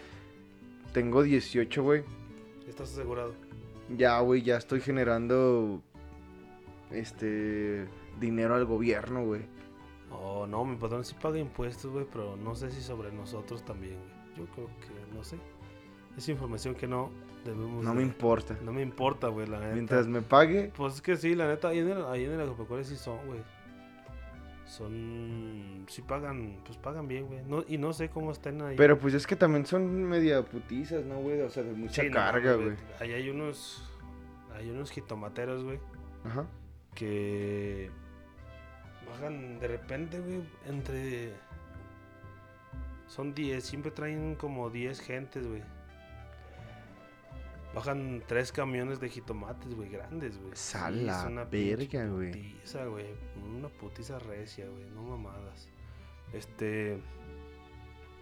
[0.93, 2.03] tengo 18, güey,
[2.67, 3.33] Estás asegurado.
[3.97, 5.81] ya, güey, ya estoy generando
[6.91, 7.87] este
[8.19, 9.41] dinero al gobierno, güey.
[10.11, 13.95] Oh, no, mi patrón sí paga impuestos, güey, pero no sé si sobre nosotros también,
[13.95, 14.37] güey.
[14.47, 15.37] Yo creo que, no sé.
[16.17, 17.09] Es información que no
[17.45, 18.57] debemos No de- me importa.
[18.63, 19.73] No me importa, güey, la neta.
[19.73, 22.41] Mientras me pague, Pues es que sí, la neta, ahí en el, ahí en el
[22.41, 23.39] agropecuario sí son, güey.
[24.69, 25.85] Son...
[25.89, 27.41] Sí pagan, pues pagan bien, güey.
[27.43, 28.75] No, y no sé cómo estén ahí.
[28.77, 31.41] pero pues es que también son media putizas, ¿no, güey?
[31.41, 32.75] O sea, de mucha Sí, carga, güey.
[32.99, 33.83] Ahí hay unos...
[34.55, 35.79] Hay unos jitomateros, güey,
[36.23, 36.45] Ajá.
[36.93, 37.89] que...
[39.09, 41.33] Bajan de repente, güey, entre...
[43.07, 45.63] Son 10, siempre traen como 10 gentes, güey.
[47.73, 50.51] Bajan tres camiones de jitomates, güey, grandes, güey.
[50.55, 52.31] Sa Sí, una verga, güey.
[52.31, 53.05] Putiza, güey.
[53.57, 54.85] Una putiza recia, güey.
[54.95, 55.69] No mamadas.
[56.33, 56.99] Este.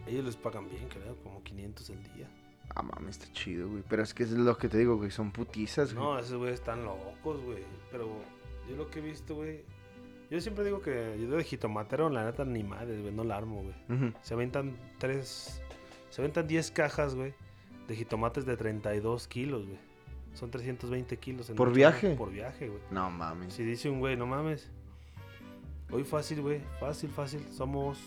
[0.05, 2.29] Ellos les pagan bien, creo, como 500 el día.
[2.75, 3.83] Ah, mames, está chido, güey.
[3.87, 5.11] Pero es que es lo que te digo, güey.
[5.11, 6.05] Son putizas, güey.
[6.05, 7.63] No, esos güeyes están locos, güey.
[7.91, 8.09] Pero
[8.69, 9.63] yo lo que he visto, güey.
[10.29, 13.13] Yo siempre digo que yo de jitomatero, la neta, ni madre, güey.
[13.13, 13.75] No la armo, güey.
[13.97, 14.13] Ujú.
[14.21, 15.61] Se aventan tres.
[16.09, 17.33] Se aventan 10 cajas, güey.
[17.88, 19.79] De jitomates de 32 kilos, güey.
[20.33, 21.49] Son 320 kilos.
[21.49, 22.15] en ¿Por viaje?
[22.15, 22.81] Por viaje, güey.
[22.91, 23.53] No mames.
[23.53, 24.69] Si dice un güey, no mames.
[25.89, 26.61] Hoy fácil, güey.
[26.79, 27.41] Fácil, fácil.
[27.51, 27.97] Somos.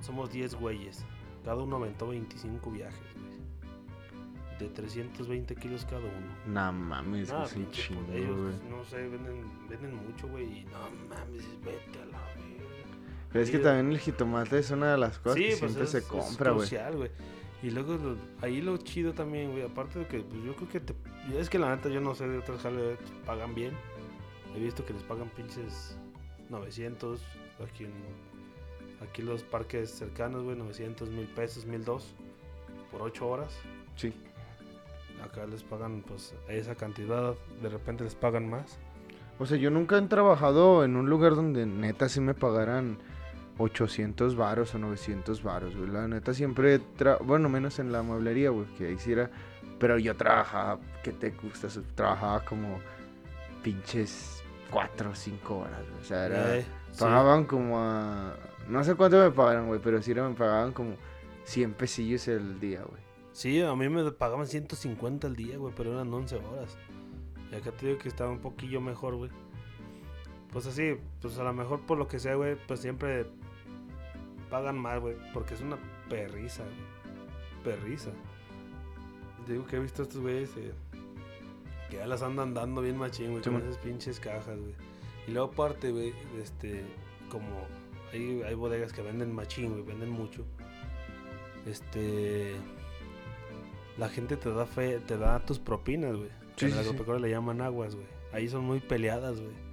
[0.00, 1.04] Somos 10 güeyes.
[1.44, 4.58] Cada uno aventó 25 viajes, güey.
[4.58, 6.34] De 320 kilos cada uno.
[6.46, 8.70] No mames, Ah, es un chingo, pues, ellos, güey.
[8.70, 10.44] no sé, venden, venden mucho, güey.
[10.60, 10.78] Y no
[11.08, 12.64] mames, vete a la verga.
[13.32, 15.94] Pero es que sí, también el jitomate es una de las cosas que siempre pues,
[15.94, 16.68] es- se compra, güey.
[17.62, 19.64] Y luego lo- ahí lo chido también, güey.
[19.64, 20.94] Aparte de que pues, yo creo que te.
[21.36, 23.72] Es que la neta yo no sé de otras jales pagan bien.
[24.56, 25.98] He visto que les pagan pinches
[26.50, 27.20] 900
[27.68, 27.92] aquí en.
[29.02, 32.14] Aquí los parques cercanos, güey, 900 mil pesos, 1002
[32.90, 33.56] por 8 horas.
[33.96, 34.12] Sí.
[35.24, 38.78] Acá les pagan pues esa cantidad, de repente les pagan más.
[39.40, 42.98] O sea, yo nunca he trabajado en un lugar donde neta sí me pagaran
[43.58, 45.88] 800 varos o 900 varos, güey.
[45.90, 49.30] La neta siempre, tra- bueno, menos en la mueblería, güey, que ahí sí era.
[49.78, 51.68] Pero yo trabajaba, ¿qué te gusta?
[51.94, 52.78] Trabajaba como
[53.62, 56.00] pinches 4 o 5 horas, güey.
[56.00, 56.56] O sea, era...
[56.56, 57.00] Eh, sí.
[57.00, 58.34] Pagaban como a...
[58.68, 60.94] No sé cuánto me pagaron, güey, pero sí me pagaban como
[61.44, 63.00] 100 pesillos el día, güey.
[63.32, 66.76] Sí, a mí me pagaban 150 al día, güey, pero eran 11 horas.
[67.52, 69.30] Y acá te digo que estaba un poquillo mejor, güey.
[70.52, 73.26] Pues así, pues a lo mejor por lo que sea, güey, pues siempre
[74.48, 75.78] pagan más, güey, porque es una
[76.08, 76.76] perriza, güey.
[77.64, 78.10] Perriza.
[79.46, 80.72] Te digo que he visto a estos güeyes eh,
[81.90, 83.68] que ya las andan dando bien machín, güey, Sí, con man.
[83.68, 84.74] esas pinches cajas, güey.
[85.26, 86.84] Y luego aparte, güey, este,
[87.30, 87.48] como
[88.12, 90.44] hay, hay bodegas que venden machín, güey, venden mucho.
[91.66, 92.54] Este,
[93.98, 96.30] la gente te da fe, te da tus propinas, güey.
[96.56, 97.20] Sí, sí, el sí.
[97.20, 98.06] le llaman aguas, güey.
[98.32, 99.67] Ahí son muy peleadas, güey.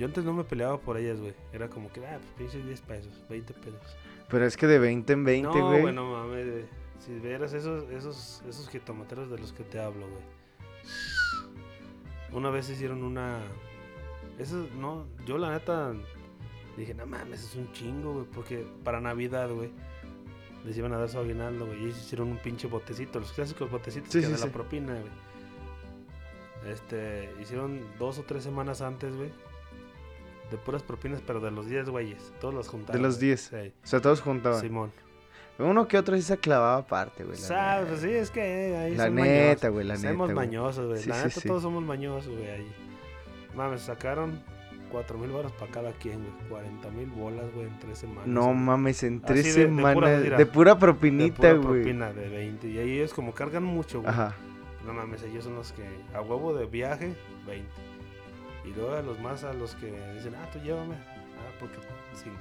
[0.00, 1.34] Yo antes no me peleaba por ellas, güey.
[1.52, 3.96] Era como que, ah, pues pinches 10 pesos, 20 pesos.
[4.30, 5.94] Pero es que de 20 en 20, no, güey.
[5.94, 6.64] no mames, güey.
[7.00, 10.22] Si vieras esos, esos, esos jitomateros de los que te hablo, güey.
[12.32, 13.40] Una vez hicieron una.
[14.38, 15.92] Eso, no, yo la neta
[16.78, 18.24] dije, no mames, es un chingo, güey.
[18.24, 19.70] Porque para Navidad, güey,
[20.64, 21.78] les iban a dar su aguinaldo, güey.
[21.78, 24.46] Y ellos hicieron un pinche botecito, los clásicos botecitos Sí, que sí, de sí.
[24.46, 26.72] la propina, güey.
[26.72, 29.30] Este, hicieron dos o tres semanas antes, güey.
[30.50, 32.32] De puras propinas, pero de los 10 güeyes.
[32.40, 33.00] Todos los juntaron.
[33.02, 33.28] los güey.
[33.28, 33.40] 10.
[33.40, 33.72] Sí.
[33.84, 34.60] O sea, todos juntaban.
[34.60, 34.92] Simón.
[35.58, 37.36] Uno que otro sí se clavaba aparte, güey.
[37.38, 37.88] la ¿Sabes?
[37.90, 38.00] neta.
[38.00, 38.40] Sí, es que
[38.70, 40.34] eh, ahí La neta, güey, la Somos neta, güey.
[40.34, 41.04] mañosos, güey.
[41.06, 42.72] La neta, todos somos mañosos, güey, ahí.
[43.54, 44.42] Mames, sacaron
[44.90, 46.48] 4 mil baros para cada quien, güey.
[46.48, 48.26] 40 mil bolas, güey, en tres semanas.
[48.26, 48.54] No güey.
[48.56, 50.22] mames, en tres de- de pura, semanas.
[50.22, 51.64] mira, de pura De propinita, pura güey.
[51.82, 52.68] propina de 20.
[52.68, 54.10] Y ahí ellos como cargan mucho, güey.
[54.12, 54.34] Ajá.
[54.86, 55.82] No mames, ellos son los que
[56.14, 57.14] a huevo de viaje,
[57.46, 57.68] 20.
[58.64, 60.94] Y luego a los más, a los que dicen, ah, tú llévame.
[60.94, 61.76] Ah, porque
[62.14, 62.36] 50.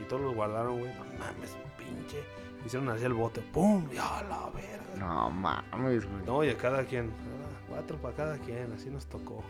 [0.00, 0.92] Y todos los guardaron, güey.
[0.94, 2.22] No mames, pinche.
[2.64, 3.40] Hicieron así el bote.
[3.52, 3.86] ¡Pum!
[3.92, 4.96] Y a la verga.
[4.98, 6.24] No mames, güey.
[6.26, 7.10] No, y a cada quien.
[7.10, 8.72] ah, Cuatro para cada quien.
[8.72, 9.42] Así nos tocó.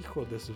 [0.00, 0.54] Hijo de su.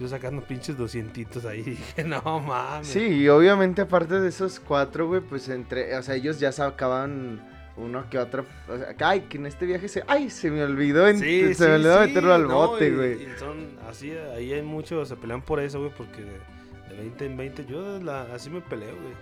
[0.00, 1.62] Yo sacando pinches doscientitos ahí.
[1.62, 2.88] Dije, no mames.
[2.88, 7.40] Sí, y obviamente aparte de esos cuatro, güey, pues entre, o sea, ellos ya sacaban
[7.76, 11.08] uno que otro, o sea, ay, que en este viaje se, ay, se me olvidó,
[11.08, 13.22] en- Sí, se me olvidó sí, meterlo al no, bote, y- güey.
[13.22, 16.32] y son así, ahí hay muchos, se pelean por eso, güey, porque de,
[16.90, 19.14] de 20 en 20, yo la, así me peleo, güey.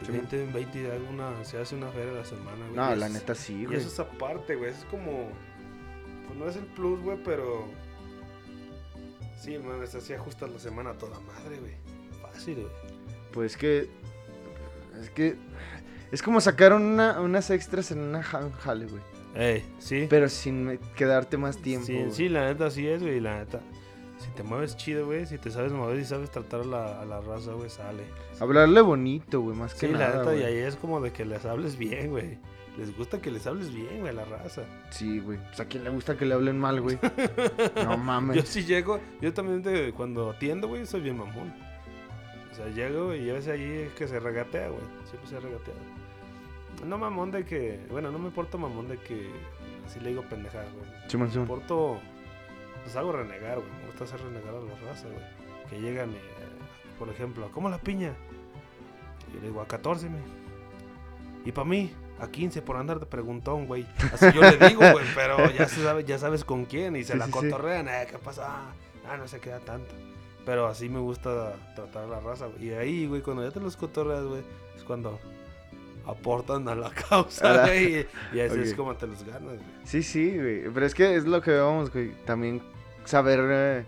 [0.00, 0.12] De Sí.
[0.12, 2.74] 20 en 20 hago una, se hace una feria a la semana, güey.
[2.74, 3.78] No, y la es- neta sí, Y güey.
[3.78, 5.28] eso es aparte, güey, es como,
[6.26, 7.66] pues no es el plus, güey, pero...
[9.40, 11.74] Sí, man, es así ajustas la semana a toda madre, güey.
[12.20, 12.66] Fácil, güey.
[13.32, 13.88] Pues que,
[15.00, 15.36] es que,
[16.12, 19.02] es como sacar una, unas extras en una ja- jale, güey.
[19.34, 20.06] Ey, sí.
[20.08, 21.86] Pero sin quedarte más tiempo.
[21.86, 22.12] Sí, güey.
[22.12, 23.60] sí, la neta sí es, güey, la neta.
[24.18, 27.04] Si te mueves chido, güey, si te sabes mover y sabes tratar a la, a
[27.04, 28.04] la raza, güey, sale.
[28.38, 31.24] Hablarle bonito, güey, más que Sí, la nada, neta, y ahí es como de que
[31.24, 32.38] les hables bien, güey.
[32.78, 34.62] Les gusta que les hables bien, güey, a la raza.
[34.90, 35.38] Sí, güey.
[35.48, 36.98] Pues a quién le gusta que le hablen mal, güey.
[37.84, 38.36] no mames.
[38.36, 41.52] Yo sí llego, yo también de- cuando atiendo, güey, soy bien mamón.
[42.50, 44.82] O sea, llego y a veces ahí es que se regatea, güey.
[45.08, 45.74] Siempre se regatea.
[46.86, 49.30] No mamón de que, bueno, no me porto mamón de que
[49.86, 50.90] así le digo pendejada, güey.
[51.10, 52.00] Simón, Me porto,
[52.82, 53.70] pues hago renegar, güey.
[53.80, 55.24] Me gusta hacer renegar a la raza, güey.
[55.70, 56.20] Que llegan, eh,
[56.98, 58.14] por ejemplo, ¿cómo la piña?
[59.30, 60.18] Y le digo, a 14, mi.
[61.44, 63.86] Y para mí, a 15 por andar de preguntón, güey.
[64.12, 67.12] Así yo le digo, güey, pero ya, se sabe, ya sabes con quién y se
[67.14, 67.38] Sí, la sí, sí.
[67.38, 67.88] cotorrean.
[67.88, 68.44] Eh, ¿Qué pasa?
[68.48, 68.72] Ah,
[69.08, 69.94] ah, no se queda tanto.
[70.44, 72.66] Pero así me gusta tratar a la raza, güey.
[72.68, 74.42] Y ahí, güey, cuando ya te los cotorreas, güey,
[74.76, 75.18] es cuando
[76.06, 78.06] aportan a la causa, güey.
[78.32, 78.76] Y así es Ok.
[78.76, 79.58] como te los ganas, güey.
[79.84, 80.62] Sí, sí, güey.
[80.72, 82.12] Pero es que es lo que vamos, güey.
[82.24, 82.62] También
[83.04, 83.84] saber eh,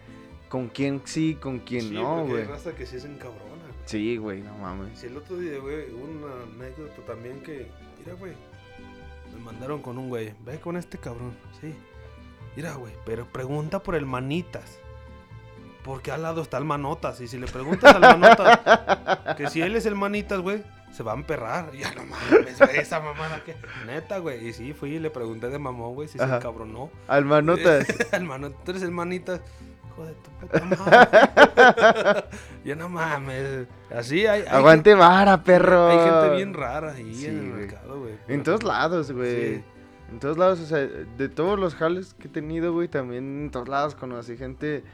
[0.48, 2.42] con quién sí, con quién Sí, no, güey.
[2.42, 3.40] hay raza que sí es encabrona.
[3.40, 3.74] güey.
[3.86, 4.98] Sí, güey, no mames.
[4.98, 8.32] Si el otro día, güey, una anécdota también que, mira, güey,
[9.34, 11.74] me mandaron con un güey, ve con este cabrón, sí.
[12.56, 14.78] Mira, güey, pero pregunta por el manitas.
[15.82, 17.20] Porque al lado está el manotas.
[17.20, 18.60] Y si le preguntas al manotas,
[19.36, 20.62] que si él es el manitas, güey,
[20.94, 21.70] se va a emperrar.
[21.74, 23.54] Y ya no mames, esa mamada que.
[23.86, 24.48] Neta, güey.
[24.48, 26.36] Y sí, fui y le pregunté de mamón, güey, si se Ajá.
[26.36, 26.90] encabronó.
[27.08, 27.86] Almanotas.
[28.12, 29.40] el mano, tú eres el manitas.
[29.88, 32.24] Hijo de tu puta madre.
[32.64, 33.66] ya no mames.
[33.94, 34.42] Así hay.
[34.42, 35.88] hay Aguante vara, perro.
[35.88, 37.60] hay gente bien rara ahí Sí, en el güey.
[37.66, 38.14] mercado, güey.
[38.28, 39.56] En todos lados, güey.
[39.56, 39.64] Sí.
[40.10, 43.50] En todos lados, o sea, de todos los jales que he tenido, güey, también en
[43.50, 44.84] todos lados conocí gente,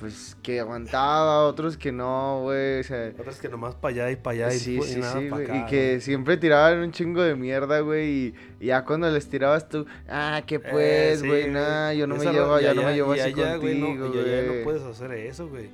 [0.00, 3.12] pues, que aguantaba, otros que no, güey, o sea...
[3.18, 5.56] Otras que nomás para allá y para allá y, Sí, y nada sí, pa' acá,
[5.56, 8.34] Y que siempre tiraban un chingo de mierda, güey.
[8.58, 12.24] Y, ya cuando les tirabas tú, ah, que Eh, pues, güey, nah, yo no me
[12.24, 15.48] llevo, ya no me llevo así allá, güey, no, contigo, allá no puedes hacer eso,
[15.48, 15.68] güey.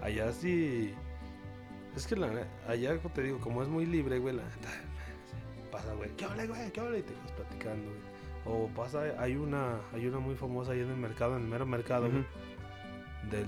[0.00, 0.94] Allá sí.
[1.94, 2.30] Es que la
[2.66, 4.68] allá, como te digo, como es muy libre, güey, la neta.
[5.70, 6.10] Pasa, güey.
[6.16, 6.72] ¿Qué habla, güey?
[6.72, 6.98] ¿Qué habla?
[6.98, 8.16] Y te vas platicando, güey.
[8.48, 11.66] O pasa, hay una, hay una muy famosa ahí en el mercado, en el mero
[11.66, 12.24] mercado, güey.
[13.30, 13.46] Del.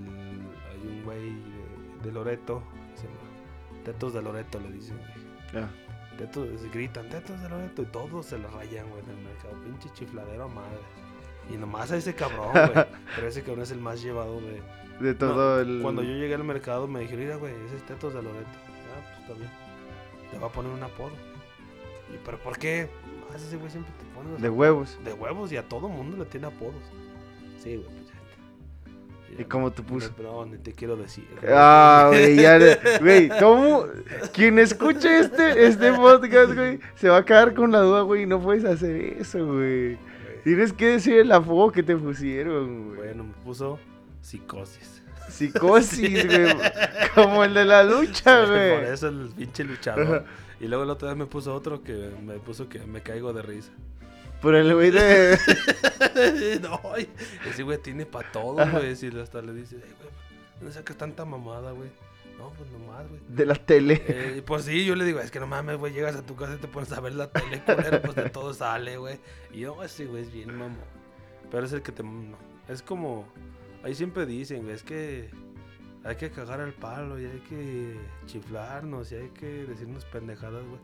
[0.71, 2.63] Hay un güey de, de Loreto.
[2.95, 5.29] Se llama Tetos de Loreto, le dicen, güey.
[5.53, 5.71] Ya.
[6.17, 9.55] Tetos, gritan, tetos de Loreto y todos se la rayan, güey, en el mercado.
[9.65, 10.79] Pinche chifladero a madre.
[11.51, 12.87] Y nomás a ese cabrón, güey.
[13.15, 14.61] Pero ese cabrón es el más llevado de.
[15.01, 15.81] De todo el...
[15.81, 18.49] Cuando yo llegué al mercado me dijeron, mira, güey, ese es tetos de Loreto.
[18.49, 19.51] Ah, pues está bien.
[20.33, 21.13] Te va a poner un apodo.
[22.13, 22.91] ¿Y pero por qué?
[23.31, 24.99] Ah, ese güey siempre te pone los De huevos.
[25.05, 26.83] De huevos y a todo mundo le tiene apodos.
[27.63, 27.98] Sí, güey.
[29.37, 30.11] ¿Y cómo te puso?
[30.51, 31.27] Ni te quiero decir.
[31.49, 32.59] Ah, güey, ya,
[33.01, 33.85] güey, ¿cómo?
[34.33, 38.41] Quien escuche este, este podcast, güey, se va a quedar con la duda, güey, no
[38.41, 39.95] puedes hacer eso, güey.
[39.95, 39.99] Güey.
[40.45, 42.97] Tienes que decir el apodo que te pusieron, güey.
[42.99, 43.79] Bueno, me puso
[44.21, 45.03] psicosis.
[45.29, 46.57] Psicosis, güey,
[47.15, 48.93] como el de la lucha, Por güey.
[48.93, 50.25] eso el pinche luchador.
[50.61, 53.43] Y luego el otro día me puso otro que me puso que me caigo de
[53.43, 53.71] risa.
[54.41, 55.39] Por el güey de...
[56.63, 56.81] no,
[57.49, 58.95] ese güey tiene para todo, güey.
[58.97, 60.11] Si hasta le dice, "Ey, güey,
[60.61, 61.91] ¿dónde sacas tanta mamada, güey?
[62.39, 63.21] No, pues nomás, güey.
[63.27, 64.01] de la tele.
[64.07, 66.37] Eh, y pues sí, yo le digo, es que no mames, güey, llegas a tu
[66.37, 69.19] casa y te pones a ver la tele, culero, pues de todo sale, güey.
[69.53, 70.77] Y yo, ese güey es bien mamón.
[71.51, 72.05] Pero es el que te...
[72.05, 73.27] no, es como...
[73.83, 75.31] Ahí siempre dicen, güey, es que
[76.05, 80.81] hay que cagar al palo y hay que chiflarnos y hay que decirnos pendejadas, güey.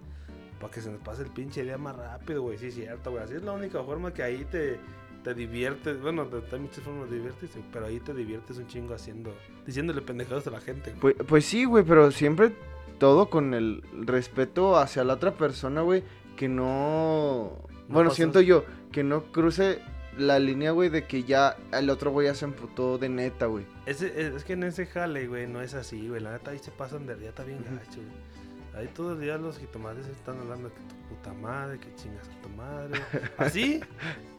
[0.64, 2.56] Para que se nos pase el pinche día más rápido, güey.
[2.56, 3.22] Sí, es cierto, güey.
[3.22, 4.78] Así es la única forma que ahí te,
[5.22, 6.00] te diviertes.
[6.00, 9.34] Bueno, hay muchas formas de divertirse, pero ahí te diviertes un chingo haciendo...
[9.66, 11.00] Diciéndole pendejadas a la gente, güey.
[11.14, 12.52] Pues, pues sí, güey, pero siempre
[12.98, 16.02] todo con el respeto hacia la otra persona, güey,
[16.36, 17.58] que no...
[17.88, 19.80] Bueno, pasas- siento yo, que no cruce
[20.16, 23.66] la línea, güey, de que ya el otro güey ya se emputó de neta, güey.
[23.84, 26.22] Es, es que en ese jale, güey, no es así, güey.
[26.22, 28.43] La neta ahí se pasan de día, está bien gacho, güey.
[28.76, 32.42] Ahí todo el día los jitomates están hablando que tu puta madre, que chingas a
[32.42, 33.00] tu madre.
[33.38, 33.80] Así.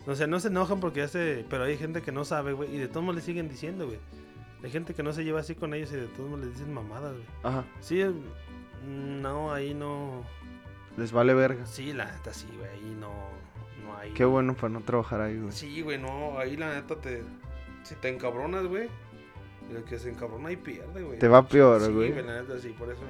[0.06, 1.46] O sea, no se enojan porque ya se...
[1.50, 2.76] Pero hay gente que no sabe, güey.
[2.76, 4.00] Y de todos modos le siguen diciendo, güey.
[4.64, 6.74] Hay gente que no se lleva así con ellos y de todos modos les dicen
[6.74, 7.26] mamadas, güey.
[7.44, 7.64] Ajá.
[7.80, 8.12] Sí, eh,
[8.88, 10.24] no, ahí no...
[10.98, 11.66] Les vale verga.
[11.66, 12.70] Sí, la neta sí, güey.
[12.70, 13.12] Ahí no,
[13.86, 14.12] no hay...
[14.12, 15.52] Qué bueno para no trabajar ahí, güey.
[15.54, 16.38] Sí, güey, no.
[16.40, 17.24] Ahí la neta te...
[17.84, 18.90] Si te encabronas, güey.
[19.74, 21.20] El que se encabrona ahí pierde, güey.
[21.20, 22.12] Te va peor, Sí, güey.
[22.12, 23.02] güey, la neta sí, por eso.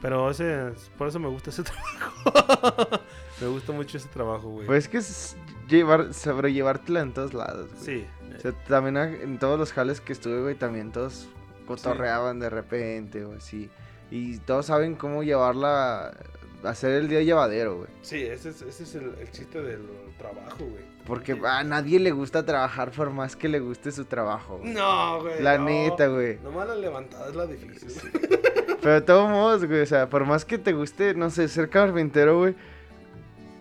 [0.00, 3.00] Pero ese, por eso me gusta ese trabajo.
[3.40, 4.66] me gusta mucho ese trabajo, güey.
[4.66, 5.36] Pues es que es
[5.68, 7.84] llevar, sobrellevártela en todos lados, güey.
[7.84, 8.06] sí.
[8.36, 11.28] O sea, también en todos los jales que estuve, güey, también todos
[11.66, 13.68] cotorreaban de repente, o así.
[14.12, 16.14] Y todos saben cómo llevarla,
[16.62, 17.88] hacer el día llevadero, güey.
[18.02, 19.82] Sí, ese es, ese es el, el chiste del
[20.18, 20.84] trabajo, güey.
[21.04, 21.40] Porque Sí.
[21.44, 24.72] a nadie le gusta trabajar por más que le guste su trabajo, güey.
[24.72, 25.42] No, güey.
[25.42, 25.64] La no.
[25.64, 26.38] neta, güey.
[26.38, 27.88] Nomás la levantada es la difícil.
[28.80, 31.68] Pero de todos modos, güey, o sea, por más que te guste, no sé, ser
[31.68, 32.54] carpintero, güey.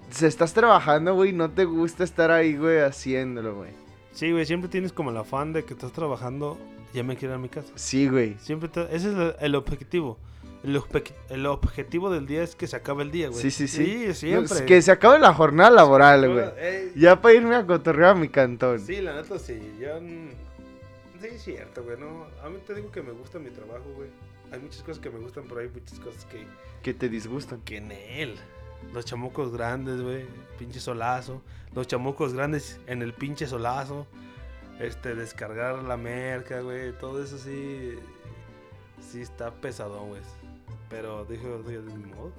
[0.09, 3.71] Si estás trabajando, güey, no te gusta estar ahí, güey, haciéndolo, güey.
[4.13, 6.57] Sí, güey, siempre tienes como el afán de que estás trabajando,
[6.93, 7.71] ya me quiero ir a mi casa.
[7.75, 8.35] Sí, güey.
[8.39, 10.17] Siempre te- ese es el, el objetivo.
[10.63, 13.41] El, obje- el objetivo del día es que se acabe el día, güey.
[13.41, 13.85] Sí, sí, sí.
[13.85, 14.57] Sí, No, siempre.
[14.57, 16.45] es que se acabe la jornada laboral, güey.
[16.59, 18.79] Ey, Ya para irme a cotorrear a mi cantón.
[18.79, 19.59] Sí, la neta sí.
[19.79, 19.99] Yo.
[20.01, 20.29] mm,
[21.21, 21.97] Sí, es cierto, güey.
[21.99, 24.09] No, a mí te digo que me gusta mi trabajo, güey.
[24.51, 26.45] Hay muchas cosas que me gustan, pero hay muchas cosas que.
[26.81, 27.61] Que te disgustan.
[27.61, 28.35] que en él.
[28.93, 30.25] Los chamucos grandes, güey.
[30.57, 31.41] Pinche solazo.
[31.73, 34.07] Los chamucos grandes en el pinche solazo.
[34.79, 36.97] Este, descargar la merca, güey.
[36.97, 37.95] Todo eso sí.
[39.01, 40.21] Sí está pesadón, güey.
[40.89, 42.31] Pero dijo, de mi modo.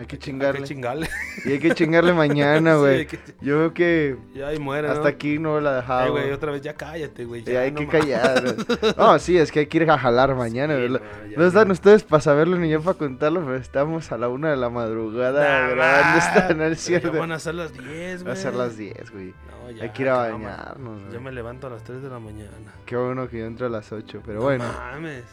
[0.00, 0.62] Hay que Hay que chingarle.
[0.62, 1.08] chingarle.
[1.44, 3.06] y hay que chingarle mañana, güey.
[3.08, 5.08] que- Yo veo que Ya ahí muere, hasta ¿no?
[5.08, 6.08] aquí no la Ay, dejaba.
[6.10, 7.42] güey, otra vez ya cállate, güey.
[7.42, 8.44] Ya hay no que callar.
[8.96, 10.76] No, sí, es que hay que ir a jalar mañana.
[10.76, 11.00] Sí, no,
[11.36, 14.56] no están ustedes para saberlo ni yo para contarlo, pero estamos a la una de
[14.56, 17.12] la madrugada Nah, grabando esta, no es pero cierto.
[17.12, 18.32] Ya van a ser las 10, Va güey.
[18.32, 19.34] a ser las 10, güey.
[19.64, 20.56] No, ya, Hay que ir a cámara.
[20.56, 21.20] bañarnos, Yo güey.
[21.22, 22.52] me levanto a las 3 de la mañana.
[22.86, 24.64] Qué bueno que yo entro a las 8, pero No bueno.
[24.64, 25.24] mames.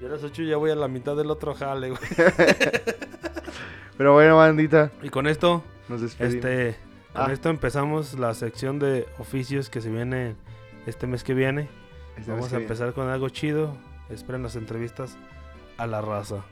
[0.00, 2.00] Yo a las 8 ya voy a la mitad del otro jale, güey.
[3.96, 6.44] Pero bueno, bandita, Y con esto, nos despedimos.
[6.44, 6.76] este,
[7.14, 7.32] con Ah.
[7.32, 10.36] esto empezamos la sección de oficios que se viene
[10.86, 11.68] este mes que viene.
[12.18, 13.76] Este Vamos a empezar con algo chido.
[14.10, 15.16] Esperen las entrevistas
[15.78, 16.44] a la raza.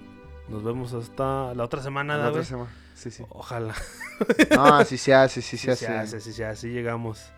[0.49, 2.15] Nos vemos hasta la otra semana.
[2.15, 2.71] La ¿verdad, otra semana.
[2.95, 3.25] Sí, sí.
[3.31, 3.75] Ojalá.
[4.55, 6.21] No, sí se hace, sí Sí se se hace.
[6.21, 7.31] sí se hace, sí llegamos.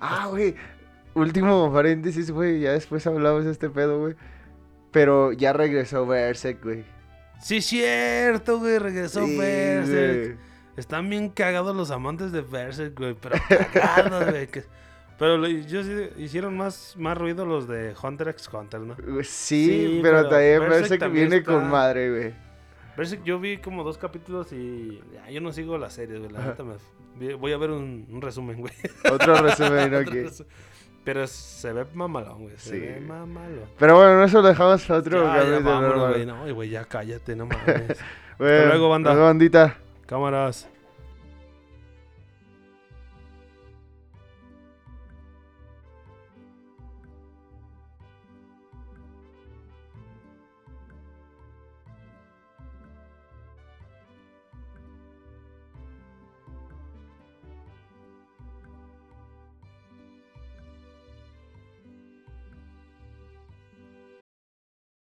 [0.00, 0.54] Ah, güey.
[1.14, 2.60] Último paréntesis, güey.
[2.60, 4.14] Ya después hablamos de este pedo, güey.
[4.92, 6.84] Pero ya regresó Berserk, güey.
[7.42, 8.78] Sí, cierto, güey.
[8.78, 10.24] Regresó Sí, Berserk.
[10.36, 10.36] güey.
[10.76, 13.14] Están bien cagados los amantes de Berserk, güey.
[13.20, 13.34] Pero
[13.72, 14.46] cagados, güey.
[14.46, 14.64] que-
[15.18, 18.96] Pero yo sí hicieron más, más ruido los de Hunter x Hunter, ¿no?
[19.22, 22.34] Sí, Sí, pero, pero también Berserk Berserk también viene está- con madre, güey.
[22.96, 26.30] Berserk yo vi como dos capítulos y ya, yo no sigo las series, güey.
[26.32, 26.74] La neta me...
[27.34, 28.72] Voy a ver un, un resumen, güey.
[29.12, 30.26] Otro resumen Otro aquí.
[31.04, 32.54] Pero se ve mamalón, güey.
[32.58, 32.78] Se Sí.
[32.78, 33.64] ve mamalón.
[33.78, 36.12] Pero bueno, eso lo dejamos para otro Ya, ya, capítulo, vámonos, normal.
[36.12, 36.26] güey.
[36.26, 37.98] No, güey, ya cállate, no mames.
[38.38, 39.10] Bueno, luego, banda.
[39.10, 39.76] vemos, bandita.
[40.06, 40.68] Cámaras.